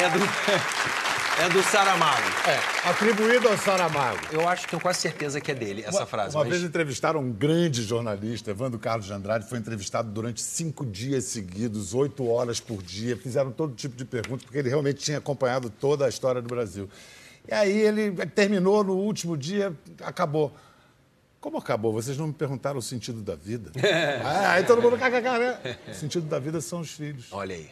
é 0.00 0.10
do, 0.10 0.18
é 1.44 1.48
do 1.48 1.62
Saramago. 1.62 2.22
É, 2.48 2.88
atribuído 2.90 3.48
ao 3.48 3.56
Saramago. 3.56 4.18
Eu 4.32 4.48
acho 4.48 4.64
que 4.64 4.70
tenho 4.70 4.82
quase 4.82 5.00
certeza 5.00 5.40
que 5.40 5.50
é 5.52 5.54
dele 5.54 5.82
essa 5.86 6.00
Uma- 6.00 6.06
frase. 6.06 6.34
Uma 6.36 6.42
mas- 6.44 6.52
vez 6.52 6.62
entrevistaram 6.64 7.20
um 7.20 7.30
grande 7.32 7.82
jornalista, 7.82 8.50
Evandro 8.50 8.78
Carlos 8.78 9.06
de 9.06 9.12
Andrade, 9.12 9.48
foi 9.48 9.58
entrevistado 9.58 10.10
durante 10.10 10.40
cinco 10.40 10.84
dias 10.84 11.24
seguidos, 11.24 11.94
oito 11.94 12.26
horas 12.28 12.58
por 12.60 12.82
dia. 12.82 13.16
Fizeram 13.16 13.52
todo 13.52 13.74
tipo 13.74 13.96
de 13.96 14.04
perguntas, 14.04 14.44
porque 14.44 14.58
ele 14.58 14.68
realmente 14.68 15.00
tinha 15.02 15.18
acompanhado 15.18 15.70
toda 15.70 16.06
a 16.06 16.08
história 16.08 16.42
do 16.42 16.48
Brasil. 16.48 16.88
E 17.48 17.54
aí 17.54 17.78
ele 17.78 18.10
terminou 18.26 18.82
no 18.82 18.94
último 18.96 19.36
dia, 19.36 19.72
acabou. 20.02 20.52
Como 21.40 21.58
acabou? 21.58 21.92
Vocês 21.92 22.16
não 22.18 22.28
me 22.28 22.32
perguntaram 22.32 22.78
o 22.78 22.82
sentido 22.82 23.20
da 23.22 23.34
vida? 23.36 23.70
Ah, 24.24 24.52
aí 24.52 24.64
todo 24.64 24.82
mundo, 24.82 24.96
kkk, 24.96 25.38
né? 25.38 25.76
O 25.88 25.94
sentido 25.94 26.26
da 26.26 26.38
vida 26.38 26.60
são 26.60 26.80
os 26.80 26.90
filhos. 26.90 27.26
Olha 27.30 27.54
aí. 27.54 27.70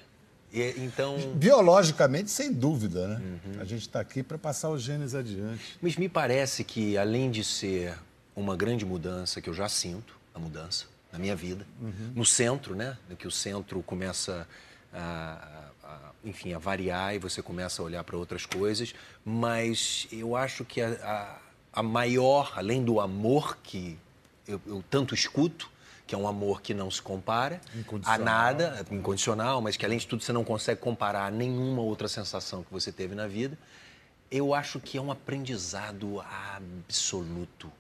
E, 0.52 0.74
então. 0.84 1.16
Biologicamente, 1.34 2.30
sem 2.30 2.52
dúvida, 2.52 3.08
né? 3.08 3.22
A 3.60 3.64
gente 3.64 3.82
está 3.82 4.00
aqui 4.00 4.22
para 4.22 4.38
passar 4.38 4.70
os 4.70 4.82
genes 4.82 5.14
adiante. 5.14 5.76
Mas 5.82 5.96
me 5.96 6.08
parece 6.08 6.62
que, 6.62 6.96
além 6.96 7.30
de 7.30 7.42
ser 7.42 7.98
uma 8.36 8.56
grande 8.56 8.84
mudança, 8.84 9.40
que 9.40 9.48
eu 9.50 9.54
já 9.54 9.68
sinto 9.68 10.14
a 10.34 10.38
mudança 10.38 10.86
na 11.12 11.18
minha 11.18 11.34
vida, 11.34 11.66
no 12.14 12.24
centro, 12.24 12.76
né? 12.76 12.96
Que 13.18 13.26
o 13.26 13.30
centro 13.30 13.82
começa 13.82 14.46
a, 14.92 15.68
a- 15.82 16.10
enfim, 16.24 16.52
a 16.54 16.58
variar 16.58 17.14
e 17.14 17.18
você 17.18 17.42
começa 17.42 17.82
a 17.82 17.84
olhar 17.84 18.04
para 18.04 18.16
outras 18.16 18.46
coisas, 18.46 18.94
mas 19.24 20.06
eu 20.12 20.34
acho 20.36 20.64
que 20.64 20.80
a, 20.80 21.38
a- 21.74 21.82
maior, 21.82 22.52
além 22.56 22.84
do 22.84 23.00
amor 23.00 23.58
que 23.62 23.98
eu, 24.46 24.60
eu 24.66 24.84
tanto 24.90 25.14
escuto, 25.14 25.70
que 26.06 26.14
é 26.14 26.18
um 26.18 26.28
amor 26.28 26.60
que 26.60 26.74
não 26.74 26.90
se 26.90 27.00
compara 27.00 27.60
a 28.10 28.18
nada, 28.24 28.86
incondicional, 28.90 29.60
mas 29.62 29.76
que 29.76 29.84
além 29.86 29.98
de 29.98 30.06
tudo 30.06 30.22
você 30.22 30.32
não 30.32 30.44
consegue 30.44 30.80
comparar 30.80 31.26
a 31.26 31.30
nenhuma 31.30 31.80
outra 31.82 32.08
sensação 32.08 32.62
que 32.62 32.70
você 32.72 32.92
teve 32.92 33.14
na 33.14 33.26
vida, 33.26 33.56
eu 34.30 34.52
acho 34.54 34.78
que 34.80 34.98
é 34.98 35.00
um 35.00 35.10
aprendizado 35.10 36.22
absoluto. 36.88 37.70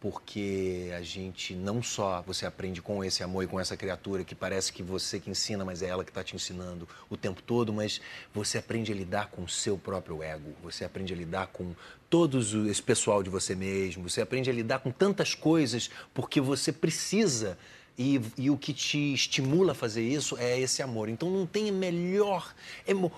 Porque 0.00 0.90
a 0.98 1.00
gente 1.02 1.54
não 1.54 1.80
só 1.80 2.22
você 2.22 2.44
aprende 2.44 2.82
com 2.82 3.04
esse 3.04 3.22
amor 3.22 3.44
e 3.44 3.46
com 3.46 3.60
essa 3.60 3.76
criatura 3.76 4.24
que 4.24 4.34
parece 4.34 4.72
que 4.72 4.82
você 4.82 5.20
que 5.20 5.30
ensina, 5.30 5.64
mas 5.64 5.80
é 5.80 5.86
ela 5.86 6.02
que 6.02 6.10
está 6.10 6.24
te 6.24 6.34
ensinando 6.34 6.88
o 7.08 7.16
tempo 7.16 7.40
todo, 7.40 7.72
mas 7.72 8.00
você 8.34 8.58
aprende 8.58 8.90
a 8.90 8.94
lidar 8.96 9.28
com 9.28 9.42
o 9.44 9.48
seu 9.48 9.78
próprio 9.78 10.20
ego, 10.20 10.50
você 10.60 10.84
aprende 10.84 11.14
a 11.14 11.16
lidar 11.16 11.46
com 11.52 11.72
todos 12.12 12.52
esse 12.68 12.82
pessoal 12.82 13.22
de 13.22 13.30
você 13.30 13.54
mesmo, 13.54 14.06
você 14.10 14.20
aprende 14.20 14.50
a 14.50 14.52
lidar 14.52 14.80
com 14.80 14.90
tantas 14.90 15.34
coisas 15.34 15.88
porque 16.12 16.42
você 16.42 16.70
precisa 16.70 17.56
e, 17.98 18.20
e 18.36 18.50
o 18.50 18.56
que 18.56 18.72
te 18.74 19.14
estimula 19.14 19.72
a 19.72 19.74
fazer 19.74 20.02
isso 20.02 20.36
é 20.38 20.58
esse 20.60 20.82
amor. 20.82 21.08
Então 21.08 21.30
não 21.30 21.46
tem 21.46 21.70
melhor. 21.72 22.52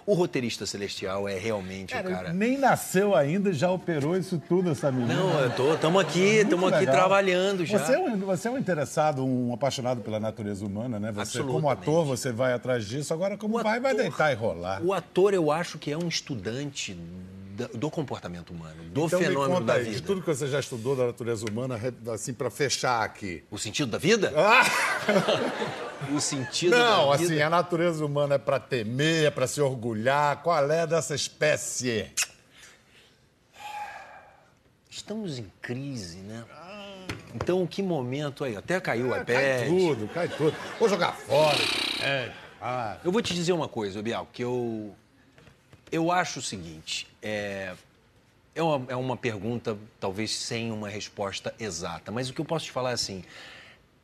O 0.07 0.15
roteirista 0.15 0.65
celestial 0.65 1.29
é 1.29 1.37
realmente 1.39 1.93
o 1.93 2.03
cara. 2.05 2.33
nem 2.33 2.57
nasceu 2.57 3.17
ainda 3.17 3.51
e 3.51 3.53
já 3.53 3.69
operou 3.71 4.17
isso 4.17 4.41
tudo, 4.49 4.71
essa 4.71 4.93
menina. 4.93 5.15
Não, 5.15 5.41
eu 5.41 5.51
tô, 5.57 5.75
estamos 5.75 6.01
aqui, 6.01 6.21
estamos 6.21 6.69
aqui 6.73 6.81
legal. 6.81 6.95
trabalhando 6.95 7.65
já. 7.67 7.79
Você 7.79 7.95
é, 7.95 7.99
um, 7.99 8.17
você 8.19 8.47
é 8.49 8.51
um 8.53 8.59
interessado, 8.59 9.25
um 9.25 9.53
apaixonado 9.53 10.03
pela 10.03 10.21
natureza 10.21 10.65
humana, 10.65 11.01
né? 11.01 11.11
Você, 11.13 11.43
como 11.43 11.69
ator, 11.69 12.05
você 12.05 12.31
vai 12.31 12.53
atrás 12.53 12.85
disso. 12.87 13.13
Agora, 13.13 13.37
como 13.37 13.59
O 13.59 13.63
vai, 13.63 13.81
vai 13.81 13.93
ator- 13.93 14.03
deitar 14.03 14.31
e 14.33 14.35
rolar. 14.37 14.81
O 14.85 14.93
ator, 14.93 15.35
eu 15.35 15.51
acho 15.51 15.79
que 15.79 15.91
é 15.91 15.97
um 15.99 16.09
estudante 16.09 16.95
da- 16.95 17.44
do 17.75 17.91
comportamento 17.91 18.51
humano, 18.51 18.83
do 18.91 19.07
então, 19.07 19.19
me 19.21 19.27
fenômeno 19.27 19.55
conta 19.55 19.65
da 19.67 19.75
aí, 19.75 19.85
vida. 19.85 19.97
de 19.97 20.03
tudo 20.03 20.21
que 20.21 20.27
você 20.27 20.47
já 20.49 20.59
estudou 20.61 20.97
da 20.97 21.07
natureza 21.07 21.45
humana, 21.49 21.79
assim, 22.13 22.33
para 22.35 22.51
fechar 22.51 23.03
aqui. 23.05 23.45
O 23.51 23.59
sentido 23.59 23.91
da 23.93 23.99
vida? 23.99 24.33
Ah! 24.37 24.65
O 26.15 26.21
sentido 26.21 26.77
Não, 26.77 27.09
da 27.09 27.15
assim, 27.15 27.29
vida. 27.29 27.47
a 27.47 27.49
natureza 27.51 28.05
humana 28.05 28.35
é 28.35 28.39
para 28.39 28.61
temer, 28.61 29.25
é 29.25 29.31
para 29.31 29.47
se 29.47 29.59
orgulhar. 29.61 30.43
Qual 30.43 30.71
é 30.71 30.87
dessa 30.87 31.15
espécie? 31.15 32.11
Estamos 34.91 35.39
em 35.39 35.51
crise, 35.63 36.19
né? 36.19 36.45
Então, 37.35 37.67
que 37.67 37.83
momento 37.83 38.45
aí? 38.45 38.55
Até 38.57 38.79
caiu 38.81 39.09
o 39.09 39.15
Ah, 39.15 39.21
iPad. 39.23 39.35
cai 39.37 39.67
tudo, 39.67 40.09
cai 40.09 40.29
tudo. 40.29 40.55
Vou 40.79 40.89
jogar 40.89 41.13
fora. 41.13 41.59
É. 42.03 42.31
Ah, 42.61 42.99
Eu 43.03 43.11
vou 43.11 43.21
te 43.23 43.35
dizer 43.35 43.53
uma 43.53 43.69
coisa, 43.69 44.03
Bial, 44.03 44.29
que 44.33 44.43
eu, 44.45 44.95
eu 45.91 46.13
acho 46.13 46.39
o 46.39 46.43
seguinte: 46.43 47.07
é, 47.25 47.75
é, 48.55 48.63
uma, 48.63 48.87
é 48.93 48.97
uma 48.97 49.17
pergunta 49.17 49.77
talvez 49.99 50.31
sem 50.31 50.71
uma 50.71 50.89
resposta 50.89 51.55
exata, 51.59 52.13
mas 52.13 52.29
o 52.29 52.35
que 52.35 52.41
eu 52.41 52.45
posso 52.45 52.67
te 52.67 52.71
falar 52.71 52.91
é 52.91 52.95
assim: 52.95 53.25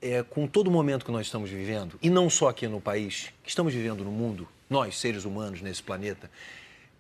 é, 0.00 0.22
com 0.22 0.46
todo 0.46 0.68
o 0.68 0.70
momento 0.70 1.04
que 1.04 1.12
nós 1.12 1.26
estamos 1.26 1.50
vivendo, 1.50 1.98
e 2.02 2.09
não 2.09 2.30
só 2.30 2.48
aqui 2.48 2.66
no 2.66 2.80
país, 2.80 3.33
que 3.44 3.50
estamos 3.50 3.74
vivendo 3.74 4.02
no 4.02 4.11
mundo, 4.11 4.48
nós, 4.68 4.98
seres 4.98 5.24
humanos 5.24 5.61
nesse 5.61 5.83
planeta, 5.83 6.30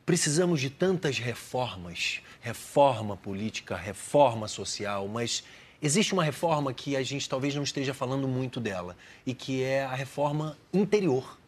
precisamos 0.04 0.60
de 0.60 0.70
tantas 0.70 1.18
reformas 1.18 2.20
reforma 2.42 3.16
política, 3.16 3.76
reforma 3.76 4.48
social, 4.48 5.06
mas 5.08 5.44
existe 5.82 6.12
uma 6.12 6.24
reforma 6.24 6.72
que 6.72 6.96
a 6.96 7.02
gente 7.02 7.28
talvez 7.28 7.54
não 7.54 7.62
esteja 7.62 7.92
falando 7.92 8.28
muito 8.28 8.60
dela, 8.60 8.96
e 9.26 9.34
que 9.34 9.62
é 9.62 9.84
a 9.84 9.94
reforma 9.94 10.56
interior 10.72 11.40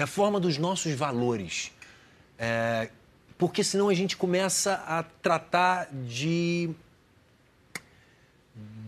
reforma 0.00 0.40
dos 0.40 0.56
nossos 0.56 0.94
valores. 0.94 1.72
É, 2.38 2.88
porque 3.40 3.64
senão 3.64 3.88
a 3.88 3.94
gente 3.94 4.18
começa 4.18 4.74
a 4.86 5.02
tratar 5.02 5.88
de 5.90 6.70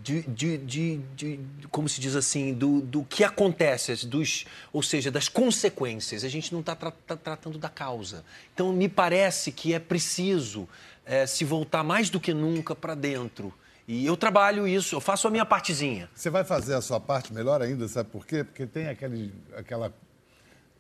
de, 0.03 0.23
de, 0.23 0.59
de, 0.59 0.97
de, 1.15 1.41
como 1.71 1.89
se 1.89 2.01
diz 2.01 2.17
assim, 2.17 2.53
do, 2.53 2.81
do 2.81 3.05
que 3.05 3.23
acontece, 3.23 4.05
dos, 4.05 4.45
ou 4.73 4.83
seja, 4.83 5.13
das 5.13 5.29
consequências. 5.29 6.25
A 6.25 6.29
gente 6.29 6.53
não 6.53 6.61
está 6.61 6.75
tra 6.75 6.91
tá 6.91 7.17
tratando 7.17 7.57
da 7.57 7.69
causa. 7.69 8.25
Então, 8.53 8.73
me 8.73 8.89
parece 8.89 9.53
que 9.53 9.73
é 9.73 9.79
preciso 9.79 10.69
é, 11.07 11.25
se 11.25 11.45
voltar 11.45 11.85
mais 11.85 12.11
do 12.11 12.21
que 12.21 12.35
nunca 12.35 12.75
para 12.75 12.97
dentro. 12.97 13.55
E 13.87 14.05
eu 14.05 14.17
trabalho 14.17 14.67
isso, 14.67 14.97
eu 14.97 15.01
faço 15.01 15.29
a 15.29 15.31
minha 15.31 15.47
partezinha. 15.47 16.11
Você 16.15 16.29
vai 16.29 16.43
fazer 16.43 16.75
a 16.75 16.83
sua 16.83 17.01
parte 17.01 17.33
melhor 17.33 17.63
ainda, 17.63 17.87
sabe 17.87 18.11
por 18.11 18.27
quê? 18.27 18.43
Porque 18.43 18.67
tem 18.67 18.89
aquele, 18.89 19.33
aquela 19.57 19.95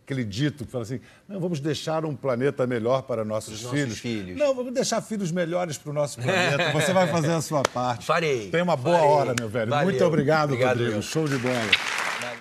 aquele 0.04 0.24
dito 0.24 0.64
que 0.64 0.70
fala 0.70 0.84
assim: 0.84 1.00
não, 1.28 1.40
vamos 1.40 1.60
deixar 1.60 2.04
um 2.04 2.14
planeta 2.14 2.66
melhor 2.66 3.02
para 3.02 3.24
nossos, 3.24 3.60
filhos. 3.60 3.88
nossos 3.88 3.98
filhos. 3.98 4.36
Não, 4.36 4.54
vamos 4.54 4.72
deixar 4.72 5.00
filhos 5.00 5.30
melhores 5.32 5.78
para 5.78 5.90
o 5.90 5.94
nosso 5.94 6.20
planeta. 6.20 6.72
Você 6.72 6.92
vai 6.92 7.08
fazer 7.08 7.32
a 7.32 7.40
sua 7.40 7.62
parte. 7.62 8.04
Farei. 8.06 8.50
Tem 8.50 8.62
uma 8.62 8.76
boa 8.76 8.98
farei. 8.98 9.10
hora, 9.10 9.34
meu 9.38 9.48
velho. 9.48 9.70
Valeu. 9.70 9.84
Muito 9.84 10.04
obrigado, 10.04 10.50
obrigado 10.50 10.70
Rodrigo. 10.76 10.92
Meu. 10.92 11.02
Show 11.02 11.26
de 11.26 11.38
bola. 11.38 12.32